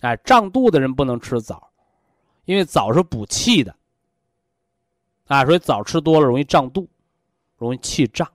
[0.00, 1.70] 哎，胀肚的人不能吃枣，
[2.44, 3.74] 因为枣是补气的。
[5.28, 6.86] 啊，所以枣吃多了容易胀肚。
[7.64, 8.30] 容易气胀，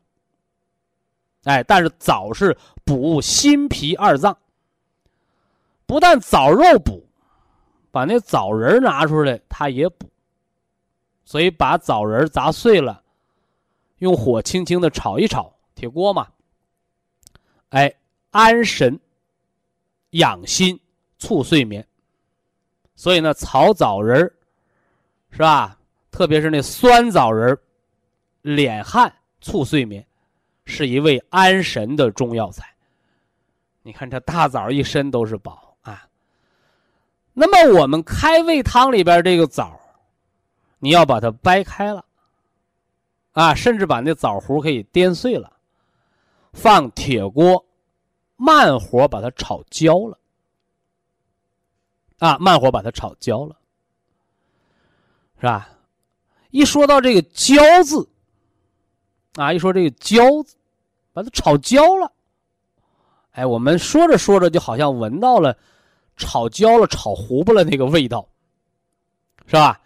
[1.44, 4.38] 哎，但是枣是补心脾二脏，
[5.86, 7.08] 不但枣肉补，
[7.92, 10.10] 把那枣仁拿出来，它也补。
[11.24, 13.04] 所以把枣仁砸碎了，
[14.00, 16.28] 用火轻轻的炒一炒，铁锅嘛。
[17.70, 17.94] 哎，
[18.32, 19.00] 安神、
[20.12, 20.80] 养心、
[21.20, 21.88] 促睡眠。
[22.96, 24.20] 所以呢，炒枣仁
[25.30, 25.78] 是吧？
[26.10, 27.56] 特别是那酸枣仁
[28.42, 30.06] 敛汗促睡眠，
[30.66, 32.74] 是一味安神的中药材。
[33.82, 36.08] 你看这大枣一身都是宝啊。
[37.34, 39.80] 那么我们开胃汤里边这个枣，
[40.80, 42.06] 你要把它掰开了，
[43.32, 45.52] 啊，甚至把那枣核可以颠碎了，
[46.54, 47.66] 放铁锅，
[48.36, 50.20] 慢火把它炒焦了，
[52.20, 53.56] 啊，慢火把它炒焦了，
[55.38, 55.70] 是吧？
[56.52, 58.10] 一说到这个焦字，
[59.40, 60.58] 啊，一说这个焦字，
[61.14, 62.12] 把它炒焦了，
[63.32, 65.56] 哎，我们说着说着就好像闻到了
[66.18, 68.28] 炒焦了、炒糊巴了那个味道，
[69.46, 69.80] 是吧？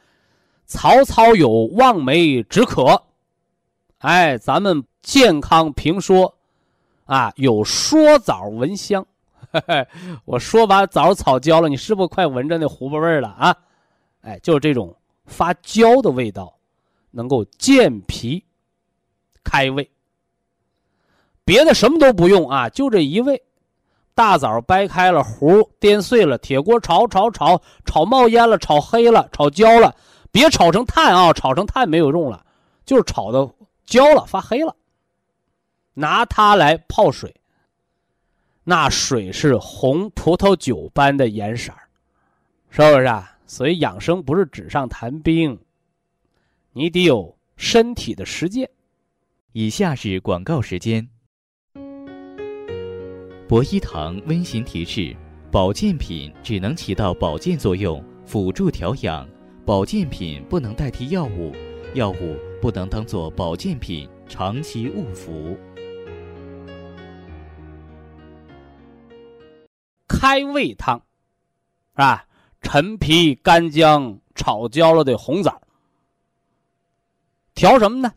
[0.65, 3.03] 曹操有望梅止渴，
[3.99, 6.35] 哎，咱们健康评说，
[7.05, 9.05] 啊，有说枣闻香。
[10.25, 13.55] 我说把枣炒焦了，你是不是快闻着那糊巴味了啊？
[14.21, 16.57] 哎，就是这种发焦的味道，
[17.11, 18.43] 能够健脾、
[19.43, 19.89] 开胃。
[21.45, 23.43] 别的什么都不用啊，就这一味，
[24.15, 29.95] 大枣掰开了核，颠碎了，铁锅炒炒炒，炒冒烟了，炒黑了，炒焦了。
[30.32, 31.32] 别炒成炭啊！
[31.34, 32.43] 炒成炭没有用了，
[32.86, 33.53] 就是炒的
[33.86, 34.75] 焦了、发黑了。
[35.93, 37.36] 拿它来泡水，
[38.63, 41.71] 那水是红葡萄酒般的颜色
[42.71, 43.38] 是不是啊？
[43.45, 45.60] 所以养生不是纸上谈兵，
[46.71, 48.67] 你得有身体的实践。
[49.55, 51.07] 以下是广告时间。
[53.47, 55.15] 博一堂温馨提示：
[55.51, 59.29] 保健品只能起到保健作用，辅助调养。
[59.63, 61.53] 保健品不能代替药物，
[61.93, 65.55] 药物不能当做保健品长期误服。
[70.07, 70.99] 开胃汤，
[71.93, 72.25] 啊？
[72.59, 75.61] 陈皮、干姜炒焦了的红枣，
[77.53, 78.13] 调什么呢？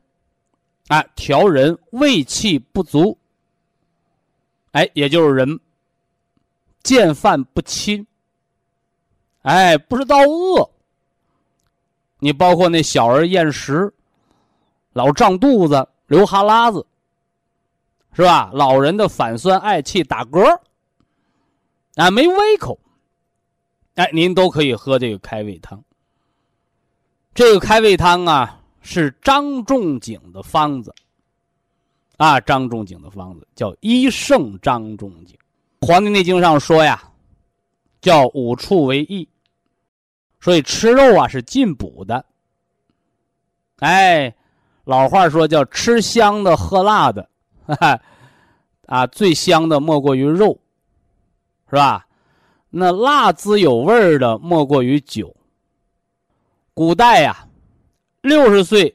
[0.89, 3.17] 哎，调人胃气不足。
[4.73, 5.59] 哎，也就是人
[6.83, 8.07] 见饭不亲。
[9.43, 10.71] 哎，不知道饿。
[12.19, 13.93] 你包括那小儿厌食，
[14.93, 16.87] 老胀肚子、流哈喇子，
[18.13, 18.51] 是吧？
[18.55, 20.61] 老人的反酸、嗳气、打嗝，
[21.97, 22.79] 啊，没胃口，
[23.97, 25.83] 哎，您都可以喝这个开胃汤。
[27.35, 30.95] 这个开胃汤啊，是张仲景的方子，
[32.19, 35.37] 啊，张仲景的方子叫医圣张仲景，
[35.87, 37.03] 《黄帝内经》上说呀，
[38.01, 39.29] 叫五畜为益。
[40.41, 42.25] 所以吃肉啊是进补的，
[43.79, 44.33] 哎，
[44.85, 47.29] 老话说叫吃香的喝辣的，
[48.87, 50.61] 啊，最香的莫过于肉，
[51.69, 52.07] 是吧？
[52.71, 55.35] 那辣滋有味儿的莫过于酒。
[56.75, 57.46] 古代呀，
[58.27, 58.93] 六十岁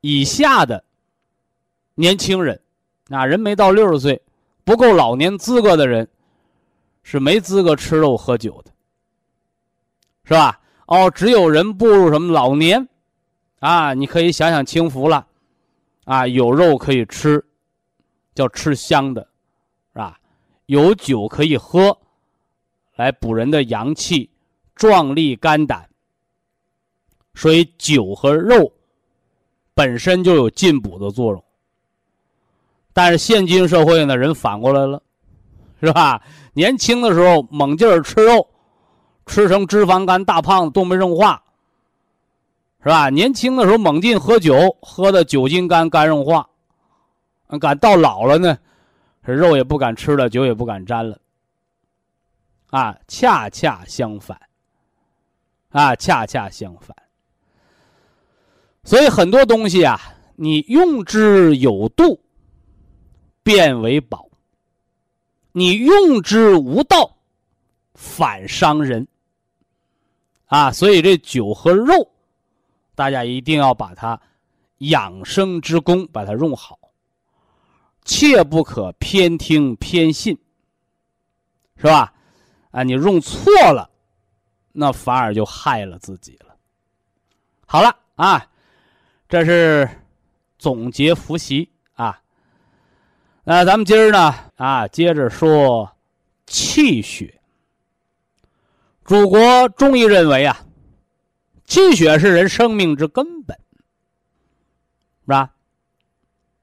[0.00, 0.84] 以下的
[1.96, 2.60] 年轻人，
[3.08, 4.22] 啊，人没到六十岁，
[4.62, 6.08] 不够老年资格的人，
[7.02, 8.70] 是没资格吃肉喝酒的。
[10.22, 10.60] 是吧？
[10.86, 12.88] 哦，只有人步入什么老年，
[13.58, 15.26] 啊，你可以享享清福了，
[16.04, 17.44] 啊，有肉可以吃，
[18.36, 19.28] 叫吃香的，
[19.92, 20.20] 是吧？
[20.66, 21.98] 有酒可以喝，
[22.94, 24.30] 来补人的阳气，
[24.76, 25.88] 壮力肝胆。
[27.36, 28.72] 所以酒和肉
[29.74, 31.44] 本身就有进补的作用。
[32.92, 35.00] 但是现今社会呢，人反过来了，
[35.80, 36.20] 是吧？
[36.52, 38.48] 年轻的时候猛劲儿吃肉。
[39.28, 41.42] 吃成脂肪肝大胖子都没硬化，
[42.80, 43.10] 是吧？
[43.10, 46.48] 年轻的时候猛劲喝酒，喝的酒精肝肝硬化，
[47.60, 48.56] 敢到老了呢，
[49.22, 51.18] 肉也不敢吃了，酒也不敢沾了。
[52.70, 54.40] 啊，恰恰相反，
[55.70, 56.96] 啊，恰恰相反。
[58.86, 60.00] 所以很多东西啊，
[60.36, 62.20] 你用之有度，
[63.42, 64.30] 变为宝；
[65.50, 67.16] 你用之无道，
[67.94, 69.08] 反伤人。
[70.44, 72.08] 啊，所以这酒和肉，
[72.94, 74.18] 大家一定要把它
[74.78, 76.78] 养生之功把它用好，
[78.04, 80.38] 切不可偏听偏信，
[81.76, 82.14] 是吧？
[82.70, 83.90] 啊，你用错了，
[84.70, 86.54] 那反而就害了自己了。
[87.66, 88.48] 好了啊，
[89.28, 89.88] 这是
[90.58, 92.20] 总结复习啊。
[93.44, 95.96] 那咱们今儿呢啊，接着说
[96.46, 97.40] 气血。
[99.04, 100.64] 祖国中医认为啊，
[101.64, 103.56] 气血是人生命之根本，
[105.24, 105.52] 是吧？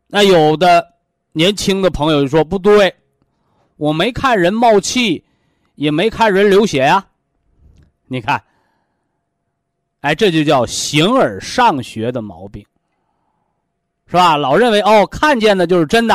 [0.07, 0.93] 那有的
[1.32, 2.95] 年轻的朋友就说不对，
[3.78, 5.24] 我没看人冒气，
[5.76, 7.07] 也没看人流血呀。
[8.07, 8.43] 你看，
[10.04, 12.66] 哎，这就叫形而上学的毛病，
[14.06, 14.36] 是吧？
[14.36, 16.14] 老认为哦，看见的就是真的，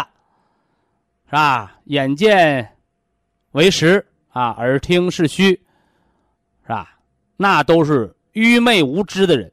[1.25, 1.75] 是吧？
[1.85, 2.77] 眼见
[3.53, 5.59] 为实啊，耳听是虚。
[6.65, 6.99] 是吧？
[7.39, 9.51] 那都是愚昧无知的人。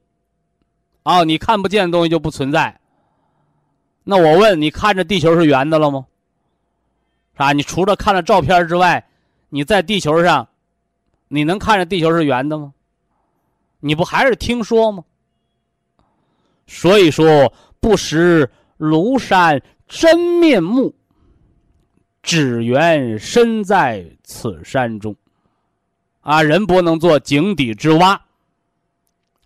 [1.03, 2.77] 哦，你看不见的东西就不存在。
[4.03, 6.05] 那我问你，看着地球是圆的了吗？
[7.35, 7.53] 是吧？
[7.53, 9.07] 你除了看了照片之外，
[9.47, 10.45] 你在地球上，
[11.29, 12.73] 你能看着地球是圆的吗？
[13.85, 15.03] 你不还是听说吗？
[16.65, 20.95] 所以说，不识庐山真面目，
[22.23, 25.15] 只缘身在此山中。
[26.21, 28.19] 啊，人不能做井底之蛙，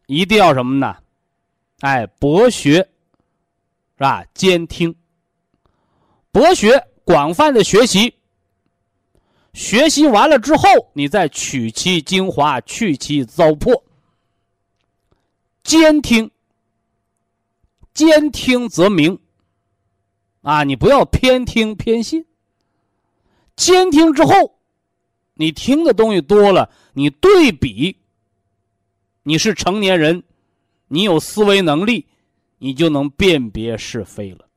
[0.05, 0.95] 一定要什么呢？
[1.81, 2.87] 哎，博学，是
[3.97, 4.23] 吧？
[4.33, 4.95] 兼听，
[6.31, 8.15] 博学，广泛的学习。
[9.51, 10.63] 学习完了之后，
[10.93, 13.83] 你再取其精华，去其糟粕。
[15.69, 16.31] 兼听，
[17.93, 19.19] 兼听则明。
[20.41, 22.25] 啊，你不要偏听偏信。
[23.55, 24.57] 兼听之后。
[25.35, 27.97] 你听的东西多了，你对比，
[29.21, 30.23] 你是成年人，
[30.87, 32.07] 你有思维能力，
[32.57, 34.49] 你就能辨别是非了。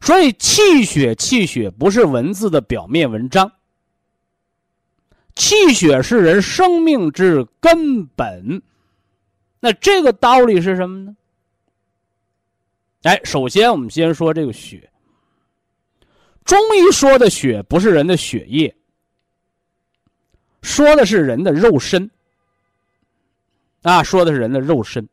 [0.00, 3.50] 所以，气血，气血不是文字的表面文章，
[5.34, 8.62] 气血是人生命之根本。
[9.60, 11.16] 那这个道理是什么呢？
[13.02, 14.90] 哎，首先我们先说这个血。
[16.44, 18.74] 中医说的血不是人的血液。
[20.62, 22.10] 说的是人的肉身，
[23.82, 25.08] 啊，说的是人的肉身。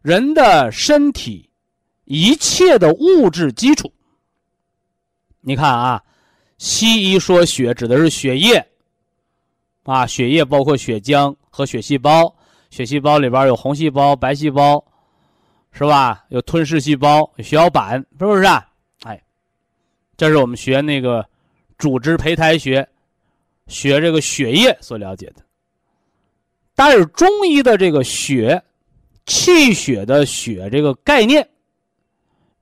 [0.00, 1.50] 人的身体
[2.04, 3.92] 一切的物质基础，
[5.40, 6.02] 你看啊，
[6.56, 8.66] 西医说血指的是血液，
[9.82, 12.34] 啊，血液包括血浆和血细胞，
[12.70, 14.84] 血细胞里边有红细胞、白细胞，
[15.72, 16.24] 是吧？
[16.28, 18.68] 有吞噬细胞、血小板，是不是啊？
[19.02, 19.22] 哎，
[20.16, 21.26] 这是我们学那个
[21.78, 22.86] 组织胚胎学。
[23.68, 25.42] 学这个血液所了解的，
[26.76, 28.62] 但是中医的这个血、
[29.24, 31.44] 气血的血这个概念，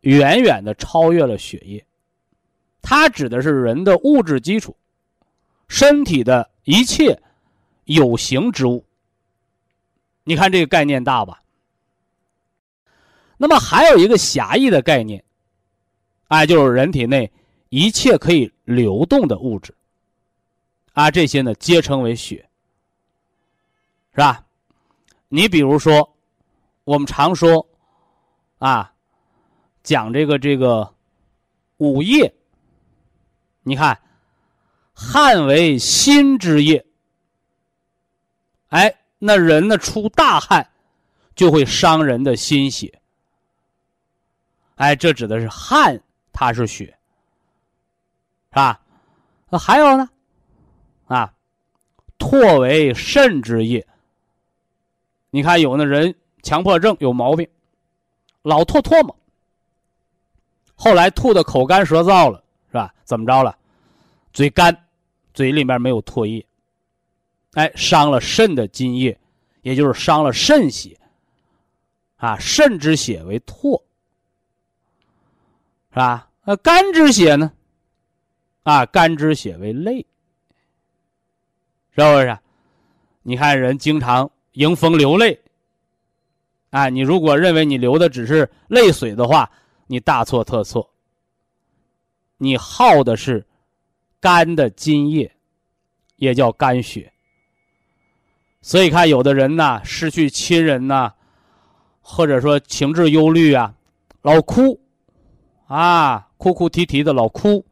[0.01, 1.85] 远远的超越了血液，
[2.81, 4.75] 它指的是人的物质基础，
[5.69, 7.21] 身体的一切
[7.85, 8.83] 有形之物。
[10.25, 11.41] 你看这个概念大吧？
[13.37, 15.23] 那么还有一个狭义的概念，
[16.29, 17.31] 哎，就是人体内
[17.69, 19.75] 一切可以流动的物质。
[20.93, 22.49] 啊，这些呢，皆称为血，
[24.13, 24.47] 是吧？
[25.29, 26.17] 你比如说，
[26.85, 27.69] 我们常说，
[28.59, 28.95] 啊，
[29.83, 30.95] 讲这个这个
[31.79, 32.33] 午夜，
[33.65, 34.01] 你看，
[34.93, 36.87] 汗为心之液，
[38.69, 40.69] 哎，那人呢出大汗，
[41.35, 43.01] 就会伤人的心血，
[44.77, 46.01] 哎，这指的是汗，
[46.33, 46.87] 它是血，
[48.51, 48.81] 是吧？
[49.49, 50.09] 那还有呢？
[51.07, 51.33] 啊，
[52.19, 53.87] 唾为肾之液。
[55.31, 57.49] 你看，有那人强迫症有毛病，
[58.43, 59.17] 老吐唾沫，
[60.75, 62.95] 后来吐的口干舌燥了，是吧？
[63.05, 63.57] 怎么着了？
[64.33, 64.77] 嘴干，
[65.33, 66.45] 嘴里面没有唾液，
[67.55, 69.19] 哎，伤了肾的津液，
[69.63, 70.99] 也就是伤了肾血。
[72.17, 73.81] 啊，肾之血为唾，
[75.91, 76.31] 是吧？
[76.45, 77.53] 那肝之血呢？
[78.63, 80.07] 啊，肝之血为泪。
[81.91, 82.39] 是不是？
[83.23, 85.41] 你看人经常迎风流泪，
[86.71, 89.51] 啊，你如果认为你流的只是泪水的话，
[89.87, 90.91] 你大错特错。
[92.37, 93.47] 你耗的是
[94.19, 95.35] 肝的津液，
[96.17, 97.13] 也叫肝血。
[98.67, 101.13] 所以看有的人呢，失去亲人呐，
[102.01, 103.75] 或者说情志忧虑啊，
[104.23, 104.81] 老哭，
[105.67, 107.63] 啊，哭哭啼啼的老哭，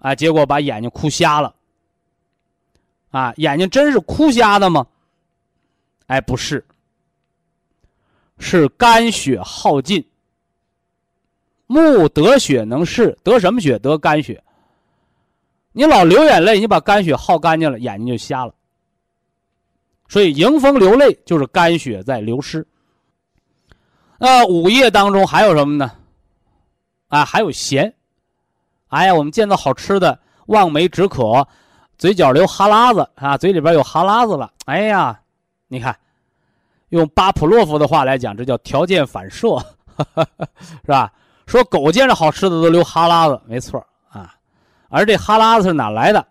[0.00, 1.54] 啊，结果把眼睛哭瞎了。
[3.12, 4.84] 啊，眼睛真是哭瞎的吗？
[6.08, 6.66] 哎，不是，
[8.40, 10.04] 是肝血耗尽。
[11.68, 13.78] 目得血能视，得什么血？
[13.78, 14.42] 得肝血。
[15.70, 18.52] 你老流眼泪，你把肝血耗干净了，眼睛就瞎了。
[20.12, 22.66] 所以迎风流泪就是肝血在流失。
[24.18, 25.90] 那午夜当中还有什么呢？
[27.08, 27.90] 啊，还有咸。
[28.88, 31.48] 哎呀，我们见到好吃的，望梅止渴。
[31.96, 34.52] 嘴角流哈喇子啊，嘴里边有哈喇子了。
[34.66, 35.18] 哎呀，
[35.66, 35.98] 你看，
[36.90, 39.58] 用巴甫洛夫的话来讲，这叫条件反射，
[40.84, 41.10] 是吧？
[41.46, 44.34] 说狗见着好吃的都流哈喇子，没错啊。
[44.90, 46.22] 而这哈喇子是哪来的？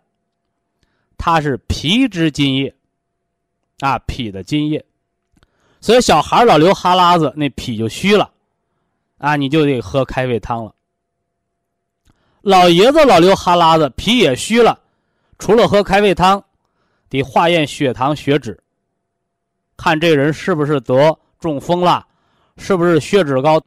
[1.18, 2.76] 它是皮之津液，
[3.82, 4.84] 啊，脾的津液。
[5.82, 8.32] 所以小孩老流哈喇子，那脾就虚了，
[9.18, 10.74] 啊，你就得喝开胃汤了。
[12.42, 14.80] 老爷子老流哈喇子，脾也虚了，
[15.38, 16.44] 除了喝开胃汤，
[17.10, 18.58] 得化验血糖、血脂，
[19.76, 22.08] 看这人是不是得中风了，
[22.58, 23.62] 是不是血脂高，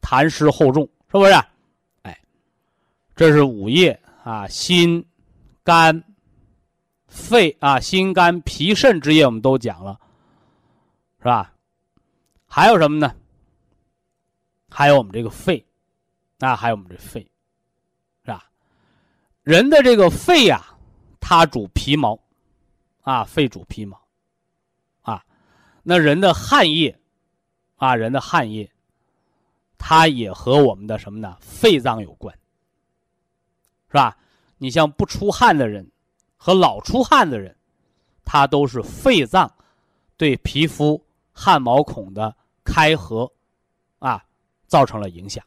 [0.00, 1.32] 痰湿厚重，是不是？
[2.02, 2.18] 哎，
[3.14, 5.04] 这是五液啊，心、
[5.62, 6.02] 肝、
[7.10, 10.00] 肺啊，心肝脾肾之液我们都讲了。
[11.18, 11.52] 是吧？
[12.46, 13.14] 还有什么呢？
[14.70, 15.62] 还有我们这个肺，
[16.38, 17.20] 啊，还有我们这肺，
[18.24, 18.50] 是吧？
[19.42, 20.64] 人的这个肺呀，
[21.20, 22.18] 它主皮毛，
[23.02, 24.00] 啊，肺主皮毛，
[25.02, 25.22] 啊，
[25.82, 26.98] 那人的汗液，
[27.76, 28.72] 啊，人的汗液，
[29.76, 31.36] 它也和我们的什么呢？
[31.40, 32.34] 肺脏有关，
[33.88, 34.16] 是吧？
[34.56, 35.90] 你像不出汗的人
[36.42, 37.54] 和老出汗的人，
[38.24, 39.52] 他都是肺脏
[40.16, 40.98] 对皮肤。
[41.32, 43.30] 汗毛孔的开合，
[43.98, 44.22] 啊，
[44.66, 45.42] 造成了影响。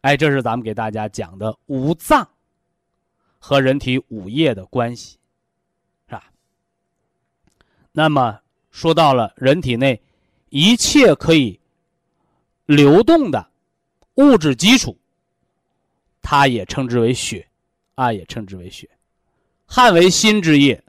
[0.00, 2.26] 哎，这是咱们给大家讲的五脏
[3.38, 5.16] 和人体五液的关系，
[6.08, 6.24] 是吧？
[7.92, 8.40] 那么
[8.72, 10.02] 说到了人体内
[10.48, 11.60] 一切可以
[12.66, 13.48] 流动的
[14.14, 14.98] 物质基础，
[16.20, 17.46] 它也称之为血，
[17.94, 18.88] 啊，也称之为血。
[19.66, 20.82] 汗为心之液，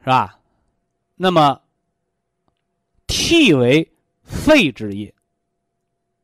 [0.00, 0.38] 是吧？
[1.16, 1.60] 那么。
[3.12, 3.90] 涕为
[4.22, 5.12] 肺之液，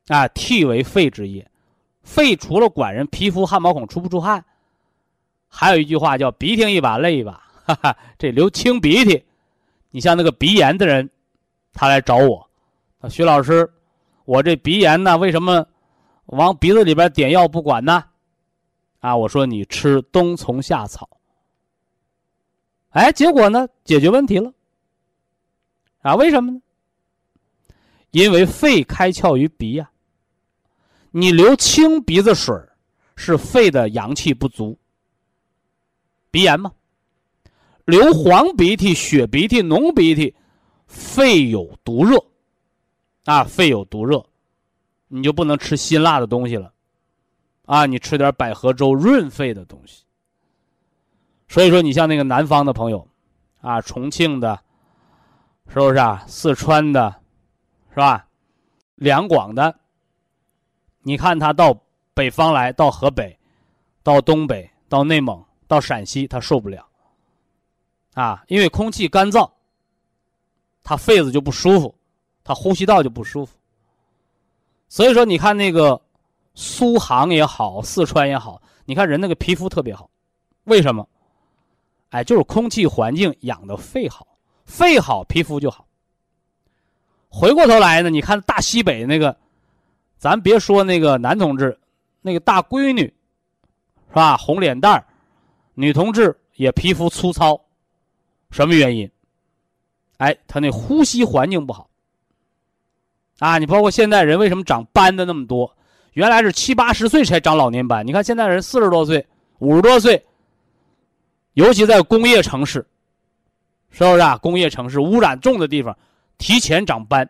[0.07, 1.45] 啊，涕为肺之液。
[2.01, 4.43] 肺除了管人皮肤汗毛孔出不出汗，
[5.49, 7.33] 还有一句话叫鼻涕一把泪一把，
[7.65, 9.21] 哈哈，这流清鼻涕。
[9.91, 11.09] 你像那个鼻炎的人，
[11.73, 12.49] 他来找我，
[13.09, 13.69] 徐老师，
[14.23, 15.67] 我这鼻炎呢，为什么
[16.27, 18.01] 往鼻子里边点药不管呢？
[18.99, 21.09] 啊，我说你吃冬虫夏草。
[22.89, 24.51] 哎，结果呢，解决问题了。
[25.99, 26.61] 啊，为什么呢？
[28.11, 29.91] 因为肺开窍于鼻呀，
[31.11, 32.55] 你流清鼻子水
[33.15, 34.77] 是肺的阳气不足。
[36.31, 36.71] 鼻炎吗？
[37.85, 40.33] 流黄鼻涕、血鼻涕、浓鼻涕，
[40.87, 42.17] 肺有毒热，
[43.25, 44.25] 啊，肺有毒热，
[45.07, 46.73] 你就不能吃辛辣的东西了，
[47.67, 50.03] 啊，你吃点百合粥润肺的东西。
[51.47, 53.07] 所以说，你像那个南方的朋友，
[53.61, 54.59] 啊，重庆的，
[55.67, 56.25] 是不是啊？
[56.27, 57.21] 四川的。
[57.89, 58.27] 是吧？
[58.93, 59.75] 两广的，
[61.01, 61.75] 你看他到
[62.13, 63.35] 北方来，到河北，
[64.03, 66.87] 到东北，到内蒙，到陕西，他受不了。
[68.13, 69.49] 啊，因为空气干燥，
[70.83, 71.95] 他肺子就不舒服，
[72.43, 73.57] 他呼吸道就不舒服。
[74.89, 75.99] 所以说，你看那个
[76.59, 80.09] 苏杭也好，四川也好，你看人那个皮肤特别好，
[80.63, 81.07] 为什么？
[82.09, 84.25] 哎，就是空气环境养的肺好，
[84.65, 85.85] 肺好，皮肤就好。
[87.29, 89.37] 回过头来呢，你看大西北那个，
[90.17, 91.79] 咱别说那个男同志，
[92.23, 93.03] 那个大闺女，
[94.09, 94.35] 是吧？
[94.35, 95.05] 红脸蛋儿，
[95.75, 97.61] 女同志也皮肤粗糙，
[98.49, 99.07] 什么原因？
[100.17, 101.87] 哎，他那呼吸环境不好。
[103.37, 105.71] 啊，你包括现在人为什么长斑的那么多？
[106.17, 109.23] 原来是七八十岁才长老年斑，你看现在人四十多岁、
[109.59, 110.25] 五十多岁，
[111.53, 112.83] 尤其在工业城市，
[113.91, 114.35] 是不是啊？
[114.39, 115.95] 工业城市污染重的地方。
[116.39, 117.29] 提前长斑，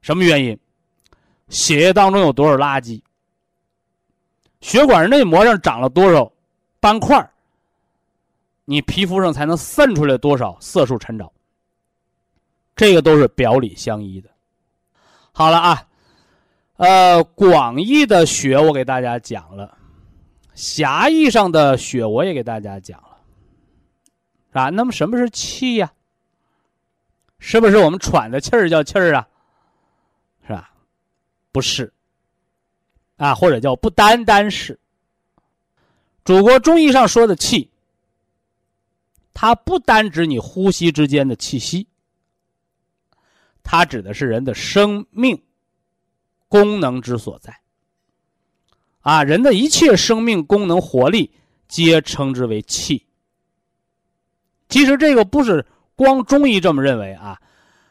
[0.00, 0.58] 什么原因？
[1.48, 3.00] 血液当中有多少垃圾？
[4.60, 6.32] 血管内膜上长了多少
[6.80, 7.30] 斑块
[8.64, 11.32] 你皮肤上才能渗出来多少色素沉着？
[12.74, 14.28] 这个都是表里相依的。
[15.30, 15.86] 好了啊，
[16.80, 19.76] 呃，广义的血我给大家讲了，
[20.54, 23.18] 狭义上的血我也给大家讲了，
[24.52, 25.92] 啊，那么什么是气呀？
[27.38, 29.28] 是不是我们喘的气儿叫气儿啊？
[30.46, 30.72] 是吧？
[31.52, 31.92] 不是，
[33.18, 34.80] 啊，或者叫不单单是。
[36.24, 37.70] 祖国中医上说的气，
[39.34, 41.86] 它不单指你呼吸之间的气息，
[43.62, 45.42] 它指的是人的生命
[46.50, 47.58] 功能之所在。
[49.00, 51.32] 啊，人的一切生命功能活力，
[51.66, 53.06] 皆称之为气。
[54.68, 55.64] 其实这个不是。
[55.96, 57.38] 光中医这么认为啊，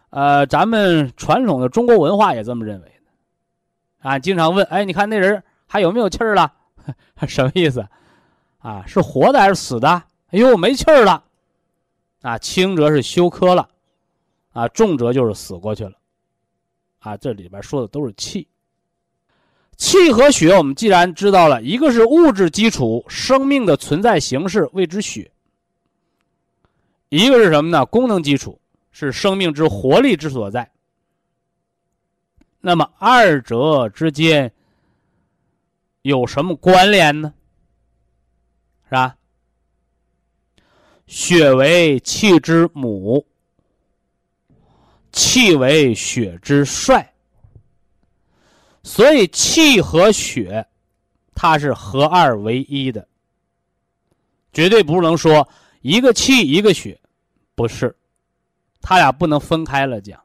[0.10, 6.52] 呃，咱们传统的中国文化也这么认为的，啊，经常问，哎，你看那人还有没有气儿了？
[7.28, 7.88] 什么意思？
[8.58, 9.88] 啊，是活的还是死的？
[10.32, 11.24] 哎呦，没气儿了，
[12.24, 13.70] 啊，轻则是休克了，
[14.54, 15.94] 啊，重则就是死过去了，
[17.00, 18.48] 啊，这里边说的都是气。
[19.78, 25.32] 气和血，我们既然知道了，一个是物质基础，生命的存在形式谓之血；
[27.08, 27.86] 一个是什么呢？
[27.86, 28.60] 功能基础，
[28.92, 30.70] 是生命之活力之所在。
[32.60, 34.52] 那么二者之间
[36.02, 37.34] 有什么关联呢？
[38.84, 39.16] 是吧？
[41.08, 43.26] 血为气之母，
[45.12, 47.14] 气为血之帅。
[48.84, 50.66] 所以气和血，
[51.36, 53.08] 它是合二为一的，
[54.52, 55.48] 绝对不能说
[55.82, 57.00] 一个气一个血，
[57.56, 57.96] 不是，
[58.82, 60.22] 他俩不能分开了讲。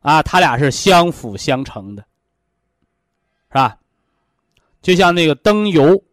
[0.00, 2.06] 啊，他俩是相辅相成的，
[3.48, 3.78] 是吧？
[4.82, 6.04] 就像那个灯油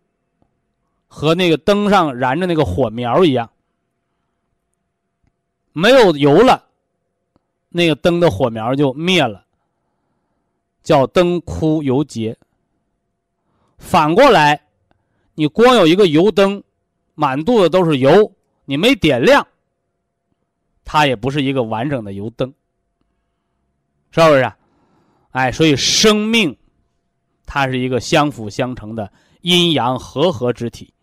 [1.08, 3.52] 和那个灯上燃着那个火苗一样，
[5.74, 6.68] 没有油了，
[7.74, 9.46] 那个灯的火苗就灭了。
[10.82, 12.38] 叫灯枯油竭。
[13.78, 14.68] 反过来，
[15.36, 16.62] 你光有一个油灯，
[17.16, 18.34] 满肚子都是油，
[18.66, 19.48] 你没点亮，
[20.84, 22.54] 它也不是一个完整的油灯，
[24.12, 24.52] 是不是？
[25.32, 26.58] 哎，所以生命，
[27.46, 30.94] 它是一个相辅相成的阴阳和合之体。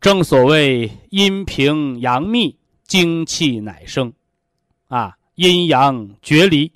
[0.00, 4.12] 正所谓阴平阳密，精气乃生，
[4.92, 6.70] 啊，阴阳决离。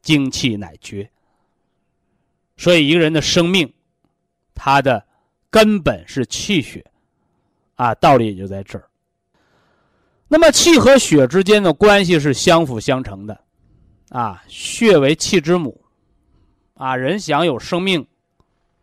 [0.00, 1.10] 精气乃绝，
[2.56, 3.70] 所以一个人的生命，
[4.54, 5.04] 他的
[5.50, 6.82] 根本是气血，
[7.74, 8.88] 啊，道理也就在这儿。
[10.26, 13.38] 那么气和血之间的关系是相辅相成的，
[14.08, 15.78] 啊，血为气之母，
[16.72, 18.06] 啊，人想有生命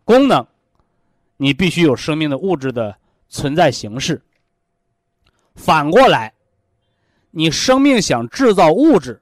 [0.03, 0.45] 功能，
[1.37, 2.95] 你必须有生命的物质的
[3.29, 4.21] 存在形式。
[5.55, 6.34] 反过来，
[7.37, 9.21] 你生命想制造物质。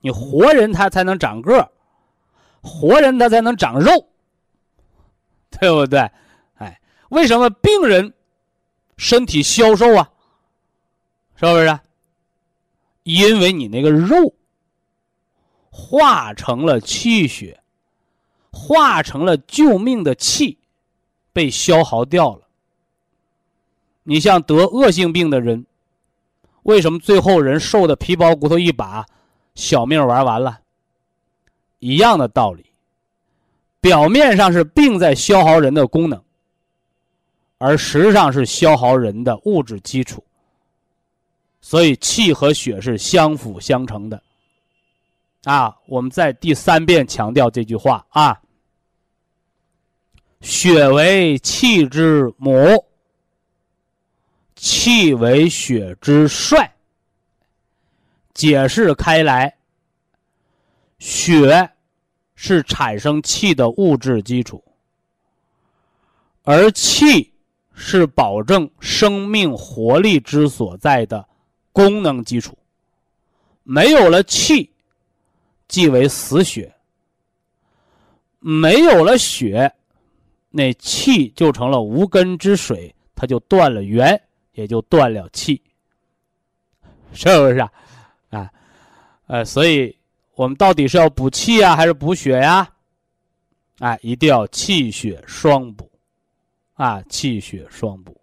[0.00, 1.72] 你活人他才能长个
[2.60, 4.08] 活人他才能长肉，
[5.50, 6.10] 对不对？
[6.56, 8.12] 哎，为什么病人
[8.98, 10.10] 身体消瘦啊？
[11.36, 11.80] 是不是？
[13.02, 14.34] 因为你那个肉
[15.70, 17.62] 化成了气血，
[18.52, 20.58] 化成了救命的气，
[21.32, 22.42] 被消耗掉了。
[24.02, 25.66] 你像得恶性病的人，
[26.66, 29.06] 为什么最后人瘦的皮包骨头一把？
[29.54, 30.58] 小命玩完了，
[31.78, 32.66] 一样的道理。
[33.80, 36.20] 表面上是病在消耗人的功能，
[37.58, 40.22] 而实际上是消耗人的物质基础。
[41.60, 44.20] 所以气和血是相辅相成的。
[45.44, 48.36] 啊，我们在第三遍强调这句话啊：
[50.40, 52.84] 血为气之母，
[54.56, 56.74] 气为血之帅。
[58.34, 59.54] 解释开来，
[60.98, 61.70] 血
[62.34, 64.62] 是产生气的物质基础，
[66.42, 67.32] 而气
[67.72, 71.26] 是保证生命活力之所在的
[71.72, 72.58] 功能基础。
[73.62, 74.70] 没有了气，
[75.66, 76.70] 即为死血；
[78.38, 79.72] 没有了血，
[80.50, 84.22] 那气就成了无根之水，它就断了源，
[84.56, 85.62] 也就断了气，
[87.12, 87.72] 是不是啊？
[88.30, 88.50] 啊，
[89.26, 89.94] 呃，所以
[90.34, 92.68] 我们到底是要补气啊，还是补血呀？
[93.78, 95.90] 哎，一定要气血双补，
[96.74, 98.18] 啊，气血双补，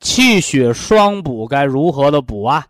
[0.00, 2.66] 气血双补该如何的补啊？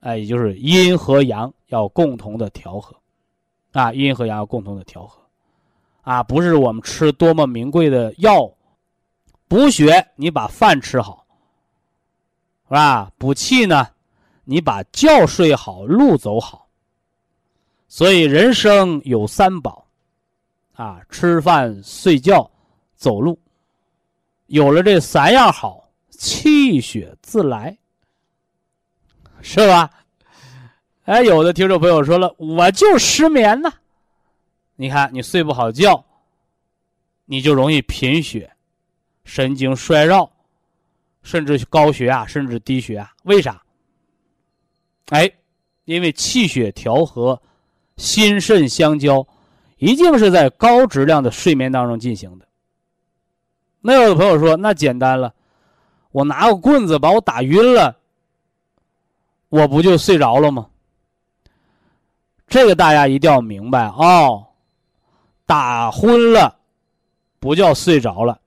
[0.00, 2.96] 哎，也就是阴和阳要共同的调和，
[3.72, 5.20] 啊，阴和阳要共同的调和，
[6.02, 8.50] 啊，不是我们吃多么名贵的药，
[9.48, 11.25] 补血你把饭吃好，
[12.68, 13.10] 是吧？
[13.16, 13.88] 补气呢？
[14.44, 16.68] 你把觉睡好，路走好。
[17.88, 19.86] 所以人生有三宝，
[20.74, 22.50] 啊，吃饭、睡觉、
[22.94, 23.38] 走路，
[24.46, 27.76] 有了这三样好，气血自来，
[29.40, 29.90] 是吧？
[31.04, 33.72] 哎，有的听众朋友说了，我就失眠呢。
[34.74, 36.04] 你看，你睡不好觉，
[37.24, 38.52] 你就容易贫血、
[39.24, 40.30] 神经衰弱，
[41.26, 43.10] 甚至高血压，甚至低血压。
[43.24, 43.60] 为啥？
[45.06, 45.28] 哎，
[45.84, 47.42] 因为气血调和、
[47.96, 49.26] 心肾相交，
[49.78, 52.46] 一定是在高质量的睡眠当中进行的。
[53.80, 55.34] 那有的朋友说，那简单了，
[56.12, 57.96] 我拿个棍子把我打晕了，
[59.48, 60.68] 我不就睡着了吗？
[62.46, 64.46] 这个大家一定要明白哦，
[65.44, 66.56] 打昏了
[67.40, 68.40] 不叫睡着了，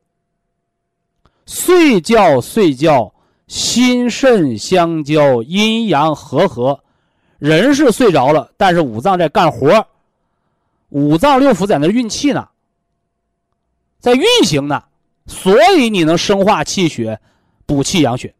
[1.49, 3.11] 睡觉睡觉，
[3.47, 6.79] 心肾相交，阴阳和合，
[7.39, 9.87] 人是睡着了，但是五脏在干活，
[10.89, 12.47] 五脏六腑在那运气呢，
[13.99, 14.83] 在运行呢，
[15.25, 17.19] 所以你能生化气血，
[17.65, 18.35] 补气养血。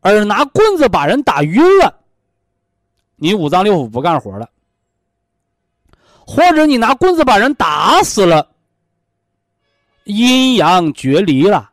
[0.00, 2.00] 而拿棍子把人打晕了，
[3.16, 4.48] 你五脏六腑不干活了，
[6.26, 8.48] 或者你拿棍子把人打死了，
[10.04, 11.71] 阴阳决离了，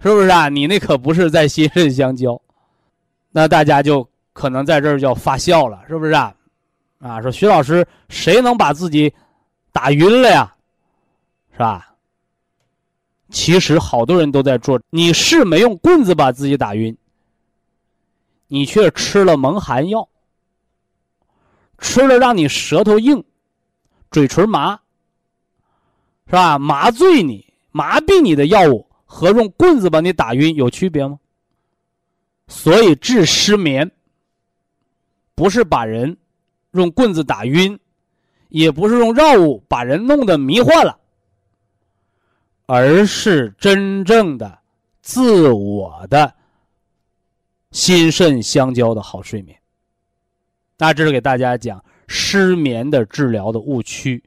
[0.00, 0.48] 是不是啊？
[0.48, 2.40] 你那可不是在心肾相交，
[3.30, 6.34] 那大家就可能在这儿要发笑了，是不是啊？
[7.00, 9.12] 啊，说徐老师，谁能把自己
[9.72, 10.54] 打晕了呀？
[11.52, 11.94] 是吧？
[13.30, 16.96] 其实好多人都在做，你是没用棍子把自己打晕，
[18.46, 20.08] 你却吃了蒙汗药，
[21.78, 23.22] 吃了让你舌头硬、
[24.10, 24.80] 嘴唇麻，
[26.26, 26.58] 是吧？
[26.58, 31.18] 麻醉你、麻痹你的药物和用棍子把你打晕有区别吗？
[32.46, 33.90] 所以治失眠，
[35.34, 36.16] 不是把人
[36.72, 37.78] 用棍子打晕，
[38.50, 41.00] 也不是用药物把人弄得迷幻了。
[42.66, 44.58] 而是真正的
[45.00, 46.34] 自我的
[47.70, 49.58] 心肾相交的好睡眠。
[50.76, 54.22] 那这是给大家讲失眠的治疗的误区。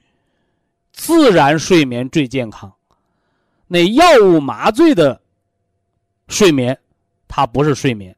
[0.92, 2.74] 自然睡眠最健康。
[3.74, 5.22] 那药物麻醉的
[6.28, 6.78] 睡眠，
[7.26, 8.14] 它不是睡眠，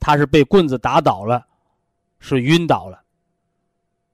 [0.00, 1.46] 它是被棍子打倒了，
[2.20, 2.98] 是晕倒了。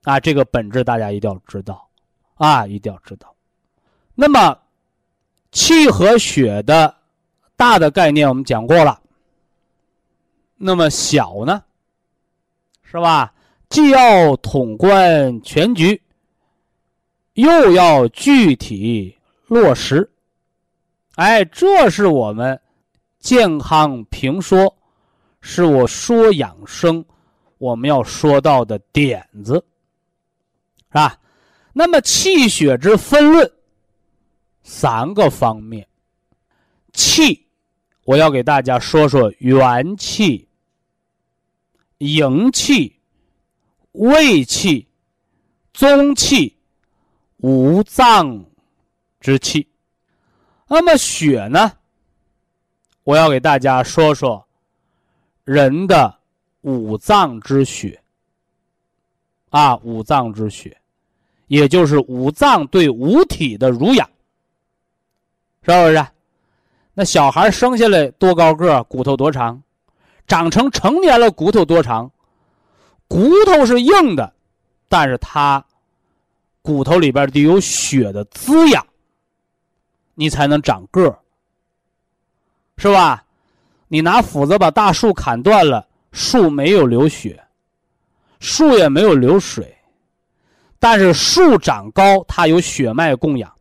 [0.03, 1.89] 啊，这个本质大家一定要知道，
[2.35, 3.33] 啊，一定要知道。
[4.17, 4.59] 那么。
[5.53, 6.93] 气和血的
[7.55, 9.01] 大的概念我们讲过了，
[10.57, 11.63] 那么小呢，
[12.83, 13.33] 是吧？
[13.69, 16.03] 既要统观全局，
[17.35, 19.17] 又要具体
[19.47, 20.11] 落实。
[21.17, 22.61] 哎，这是我们
[23.21, 24.77] 健康评说，
[25.41, 27.05] 是我说养生
[27.59, 29.55] 我们要说到的点子，
[30.89, 31.17] 是吧？
[31.73, 33.51] 那么气血之分论。
[34.65, 35.87] 三个方面，
[36.93, 37.47] 气，
[38.05, 40.49] 我要给大家说说元气、
[41.99, 42.99] 营气、
[43.93, 44.89] 胃气、
[45.73, 46.57] 中气、
[47.37, 48.45] 五脏
[49.21, 49.69] 之气。
[50.67, 51.73] 那么血呢？
[53.03, 54.47] 我要给大家说说
[55.45, 56.17] 人的
[56.63, 58.01] 五脏之血。
[59.51, 60.77] 啊，五脏之血，
[61.47, 64.09] 也就是五脏对五体的濡养。
[65.63, 66.07] 是不是？
[66.93, 69.63] 那小孩生下来多高个，骨头多长？
[70.27, 72.11] 长成成年了，骨头多长？
[73.07, 74.33] 骨头是硬的，
[74.89, 75.65] 但是它
[76.61, 78.85] 骨头里边得有血的滋养，
[80.15, 81.19] 你才能长个
[82.77, 83.25] 是吧？
[83.89, 87.41] 你拿斧子把大树砍断了，树没有流血，
[88.41, 89.77] 树也没有流水，
[90.79, 93.53] 但是树长高，它有血脉供养。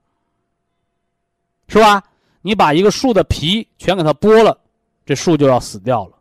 [1.67, 2.03] 是吧？
[2.41, 4.59] 你把一个树的皮全给它剥了，
[5.05, 6.17] 这树就要死掉了。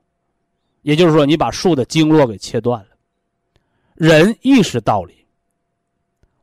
[0.82, 2.88] 也就是说，你把树的经络给切断了。
[3.94, 5.26] 人亦是道理。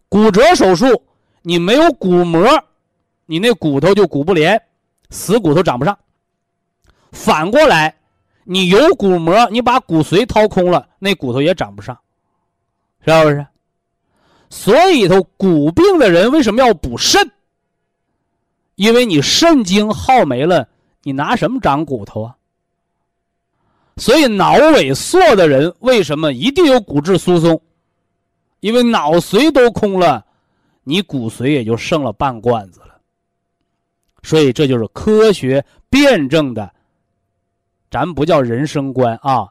[0.07, 1.01] 骨折手术，
[1.41, 2.47] 你没有骨膜，
[3.29, 4.59] 你那骨头就骨不连，
[5.11, 5.95] 死骨头长不上。
[7.11, 7.95] 反过来，
[8.43, 11.95] 你有骨膜，你把骨髓掏空了，那骨头也长不上，
[13.05, 13.45] 是不是？
[14.49, 17.29] 所以头骨病的人为什么要补肾？
[18.73, 20.67] 因为你肾精耗没了，
[21.03, 22.35] 你拿什么长骨头啊？
[23.97, 27.61] 所以脑萎缩的人为什么一定有骨质疏松？
[28.59, 30.25] 因为脑髓都空了，
[30.83, 32.88] 你骨髓也就剩了半罐子了。
[34.23, 36.73] 所以这就是科学辩证的，
[37.89, 39.47] 咱不叫人生观啊，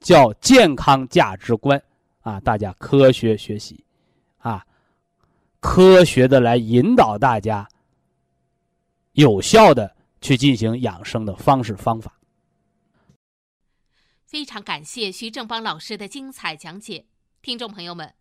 [0.00, 1.82] 叫健康价值观
[2.20, 2.40] 啊！
[2.40, 3.84] 大家科学学习，
[4.38, 4.64] 啊，
[5.60, 7.68] 科学的来引导大家。
[9.12, 12.18] 有效的去进行养生的方式方法。
[14.24, 17.04] 非常感谢徐正邦老师的精彩讲解，
[17.42, 18.14] 听众朋友们，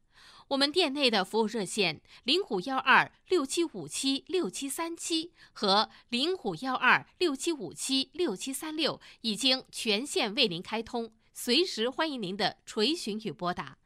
[0.51, 13.77] 我们店内的服务热线零五幺二六七五七六七三七和零五幺二六七五七六七三六已经全线为您开通，随时欢迎您的垂询与拨打。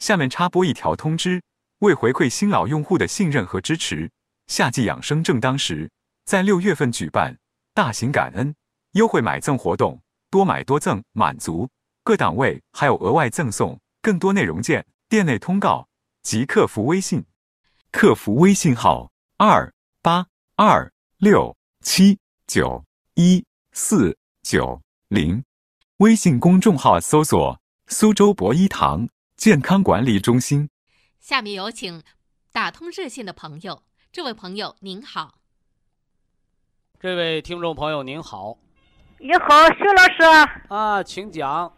[0.00, 1.42] 下面插播一条通知：
[1.78, 4.10] 为回馈新老用户的信任和支持，
[4.48, 5.90] 夏季养生正当时。
[6.26, 7.38] 在六月份举办
[7.72, 8.54] 大型感恩
[8.92, 9.98] 优惠买赠活动，
[10.30, 11.70] 多买多赠满足，
[12.04, 13.80] 各档位还有额外赠送。
[14.02, 15.88] 更多内容见店内通告
[16.22, 17.24] 及客服微信，
[17.90, 22.18] 客服微信号二八二六七。
[22.44, 25.42] 九一四九零。
[25.98, 27.58] 微信公众号搜索
[27.88, 30.68] “苏州博一堂健康管理中心”。
[31.18, 32.02] 下面有请
[32.52, 35.38] 打通热线的朋友，这位朋友您好。
[37.00, 38.58] 这位听众朋友您好。
[39.18, 40.50] 你好，徐老师。
[40.68, 41.74] 啊，请讲。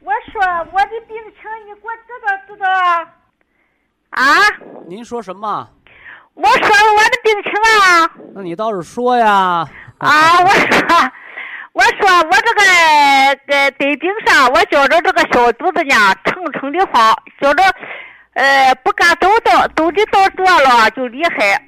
[0.00, 0.40] 我说
[0.72, 3.23] 我的病情，你给我知道知道。
[4.14, 4.24] 啊？
[4.88, 5.68] 您说什么？
[6.34, 8.10] 我说我的病情啊。
[8.34, 9.68] 那你倒是说呀。
[9.98, 11.12] 啊，我说。
[11.72, 12.62] 我说我这个
[13.48, 17.64] 在在病上，我觉着这个小肚子呢，蹭蹭的慌，觉着
[18.34, 21.60] 呃不敢走动，走的到坐了就厉害。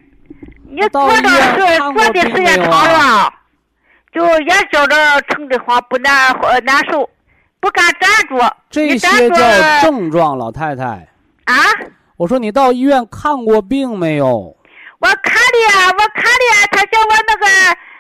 [0.71, 3.35] 你坐着是坐的时间长了，
[4.13, 6.33] 就也觉着撑的慌，不难
[6.65, 7.11] 难受，
[7.59, 8.39] 不敢站住。
[8.71, 10.85] 这些叫症状，老太太。
[11.47, 11.55] 啊？
[12.17, 14.57] 我说你到医院看过病没有？
[14.99, 17.47] 我看了，我看了，他叫我那个。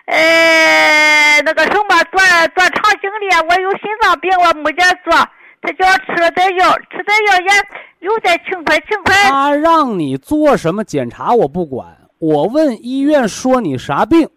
[0.07, 2.21] 呃，那个什么做
[2.55, 5.12] 做肠镜的，我有心脏病，我没得做。
[5.61, 9.12] 他叫我吃了点药，吃点药也有点轻快轻快。
[9.29, 14.31] 他让你做什么检查我不管，我问医院说你啥病？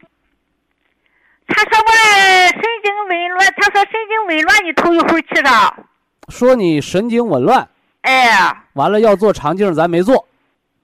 [1.48, 1.92] 他说我
[2.52, 5.50] 神经紊乱，他说神经紊乱，你头一会儿去的。
[6.30, 7.70] 说你神经紊乱。
[8.02, 8.56] 哎。
[8.74, 10.26] 完了要做肠镜，咱没做。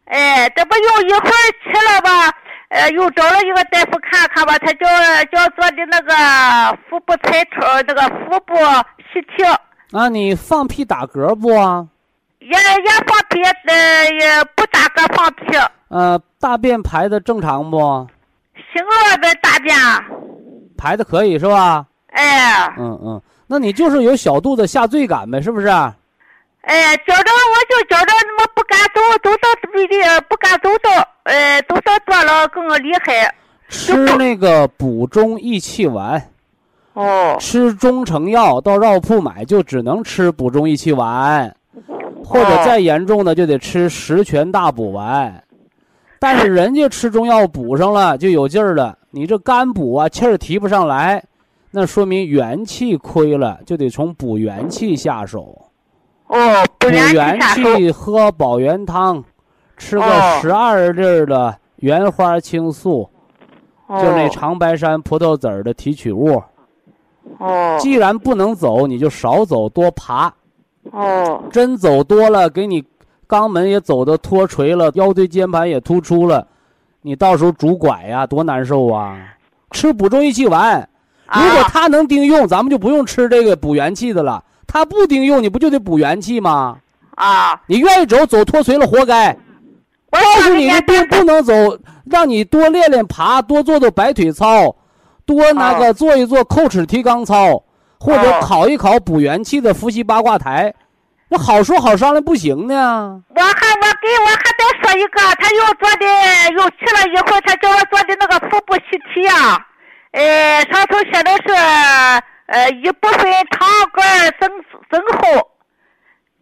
[0.06, 2.32] 哎，这不又一会儿去了吧？
[2.70, 4.88] 呃，又找了一个大夫看看吧，他叫
[5.32, 9.58] 叫做的那个腹部彩超，那个腹部 CT。
[9.92, 11.50] 啊，你放屁打嗝不？
[12.40, 15.58] 也也放屁，呃，也不打嗝放屁。
[15.88, 17.78] 呃，大便排的正常不？
[18.74, 19.76] 行了，这大便。
[20.78, 21.86] 排的可以是吧？
[22.10, 22.74] 哎。
[22.78, 25.68] 嗯嗯，那你就是有小肚子下坠感呗，是不是？
[26.66, 29.98] 哎，觉着我就觉着那么不敢走，走到嘴里
[30.28, 33.34] 不敢走到，哎，走到多了更厉害。
[33.70, 36.22] 吃那个补中益气丸。
[36.94, 37.38] 哦。
[37.40, 41.56] 吃中成药到药铺买就只能吃补中益气丸，
[42.24, 45.44] 或者再严重的就得吃十全大补丸。
[46.18, 51.24] 但是人家吃中药补上了就有劲儿了，你这肝补啊气儿提不上来，
[51.70, 55.65] 那说明元气亏了，就得从补元气下手。
[56.28, 59.24] 哦，补元气，喝保元汤，
[59.78, 63.10] 吃个十二粒的原花青素，
[63.90, 66.42] 就那长白山葡萄籽儿的提取物。
[67.38, 67.78] 哦。
[67.80, 70.34] 既然不能走，你就少走，多爬。
[70.92, 71.44] 哦。
[71.52, 72.84] 真走多了，给你
[73.28, 76.48] 肛门也走的脱垂了，腰椎间盘也突出了，
[77.02, 79.18] 你到时候拄拐呀，多难受啊！
[79.72, 80.88] 吃补中益气丸，
[81.32, 84.44] 如果它能顶用，咱们就不用吃这个补元气的了。
[84.68, 86.78] 他不顶用，你不就得补元气吗？
[87.16, 87.62] 啊！
[87.68, 89.38] 你愿意走走脱垂了，活该。
[90.12, 91.54] 告诉你的病不能走，
[92.10, 94.76] 让你多练练爬，多做做摆腿操，
[95.26, 97.64] 多那个做一做叩齿提肛操，
[98.00, 100.74] 或者考一考补元气的伏羲八卦台。
[101.30, 103.22] 那好说好商量，不行呢。
[103.36, 106.06] 我还我给我还再说一个，他又做的
[106.54, 109.60] 又去了一会儿，他叫我做的那个腹部吸体啊，
[110.12, 112.26] 呃，上头写的是。
[112.48, 114.50] 呃，一部分肠管增
[114.92, 115.52] 增厚，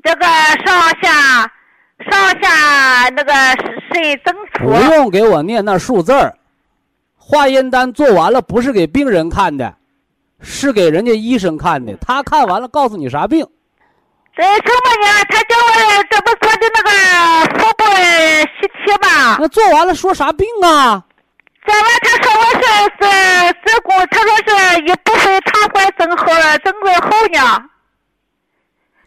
[0.03, 0.25] 这个
[0.65, 1.49] 上下
[2.11, 4.65] 上下那个肾增粗。
[4.65, 6.35] 不用给我念那数字儿，
[7.15, 9.73] 化验单做完了不是给病人看的，
[10.41, 11.95] 是给人家医生看的。
[12.01, 13.47] 他看完了告诉你啥病。
[14.35, 15.23] 这什么呢？
[15.29, 16.89] 他叫我这不做的那个
[17.59, 19.37] 腹部吸体吗？
[19.39, 21.05] 那做完了说啥病啊？
[21.65, 22.63] 做完他说我是
[22.99, 24.49] 是子宫，他说是
[24.83, 26.25] 一部分肠管增厚
[26.63, 27.69] 增厚呢。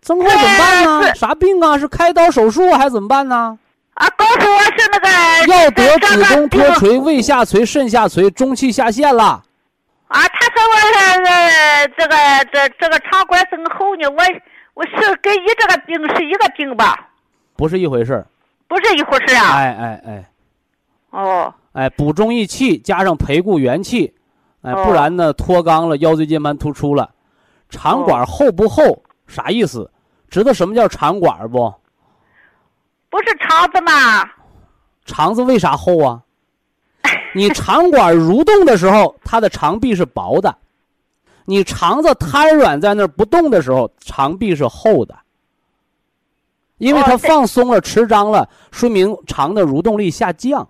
[0.00, 1.14] 增厚怎么办呢？
[1.14, 1.76] 啥病啊？
[1.76, 3.58] 是开刀手术还是怎么办呢？
[3.94, 5.08] 啊，告诉我是那个
[5.52, 9.42] 要得子宫脱垂、胃下垂、肾下垂、中气下陷了。
[10.08, 12.16] 啊，他说我是这个
[12.52, 14.22] 这这个肠管增厚呢，我
[14.74, 17.08] 我是跟你这个病是一个病吧？
[17.56, 18.24] 不是一回事
[18.68, 19.56] 不是一回事啊。
[19.56, 20.24] 哎哎哎。
[21.10, 21.52] 哦。
[21.76, 24.14] 哎，补中益气，加上培固元气，
[24.62, 27.10] 哎，不然呢脱肛了，腰椎间盘突出了，
[27.68, 29.02] 肠管厚不厚？
[29.26, 29.90] 啥意思？
[30.30, 31.70] 知道什么叫肠管不？
[33.10, 34.24] 不是肠子吗？
[35.04, 36.22] 肠子为啥厚啊？
[37.34, 40.50] 你肠管蠕动的时候，它的肠壁是薄的；
[41.44, 45.14] 你肠子瘫软在那儿不动的时候，肠壁是厚的。
[46.78, 50.66] 因为它放松了、持张了，说明肠的蠕动力下降。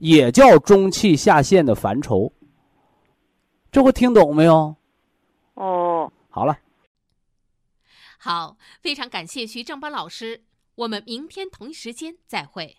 [0.00, 2.32] 也叫中气下陷的烦愁，
[3.70, 4.74] 这会听懂没有？
[5.54, 6.58] 哦，好了，
[8.18, 10.44] 好，非常感谢徐正邦老师，
[10.74, 12.78] 我们明天同一时间再会。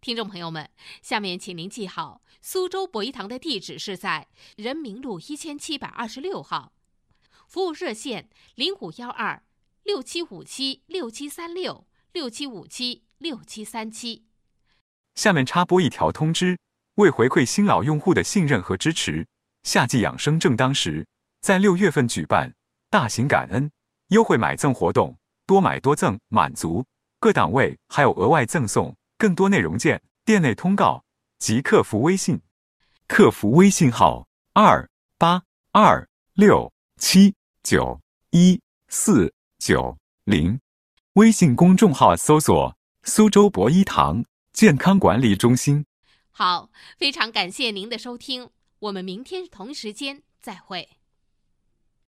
[0.00, 0.70] 听众朋友们，
[1.02, 6.72] 下面请您记好，苏州博一堂的地址是在人民路一千七百二十六号，
[7.48, 9.42] 服务热线零五幺二
[9.82, 14.25] 六七五七六七三六六七五七六七三七。
[15.16, 16.58] 下面插播一条通知：
[16.96, 19.26] 为回馈新老用户的信任和支持，
[19.64, 21.06] 夏季养生正当时，
[21.40, 22.54] 在六月份举办
[22.90, 23.70] 大型感恩
[24.08, 26.84] 优惠买赠活动，多买多赠满足，
[27.18, 28.94] 各档位还有额外赠送。
[29.18, 31.02] 更多内容见店内通告
[31.38, 32.38] 及客服微信，
[33.08, 34.86] 客服微信号二
[35.16, 35.42] 八
[35.72, 37.98] 二六七九
[38.32, 40.60] 一四九零，
[41.14, 44.22] 微信公众号搜索“苏州博一堂
[44.56, 45.84] 健康管理中心”。
[46.32, 48.48] 好，非常感谢您的收听，
[48.78, 50.95] 我们明天同时间再会。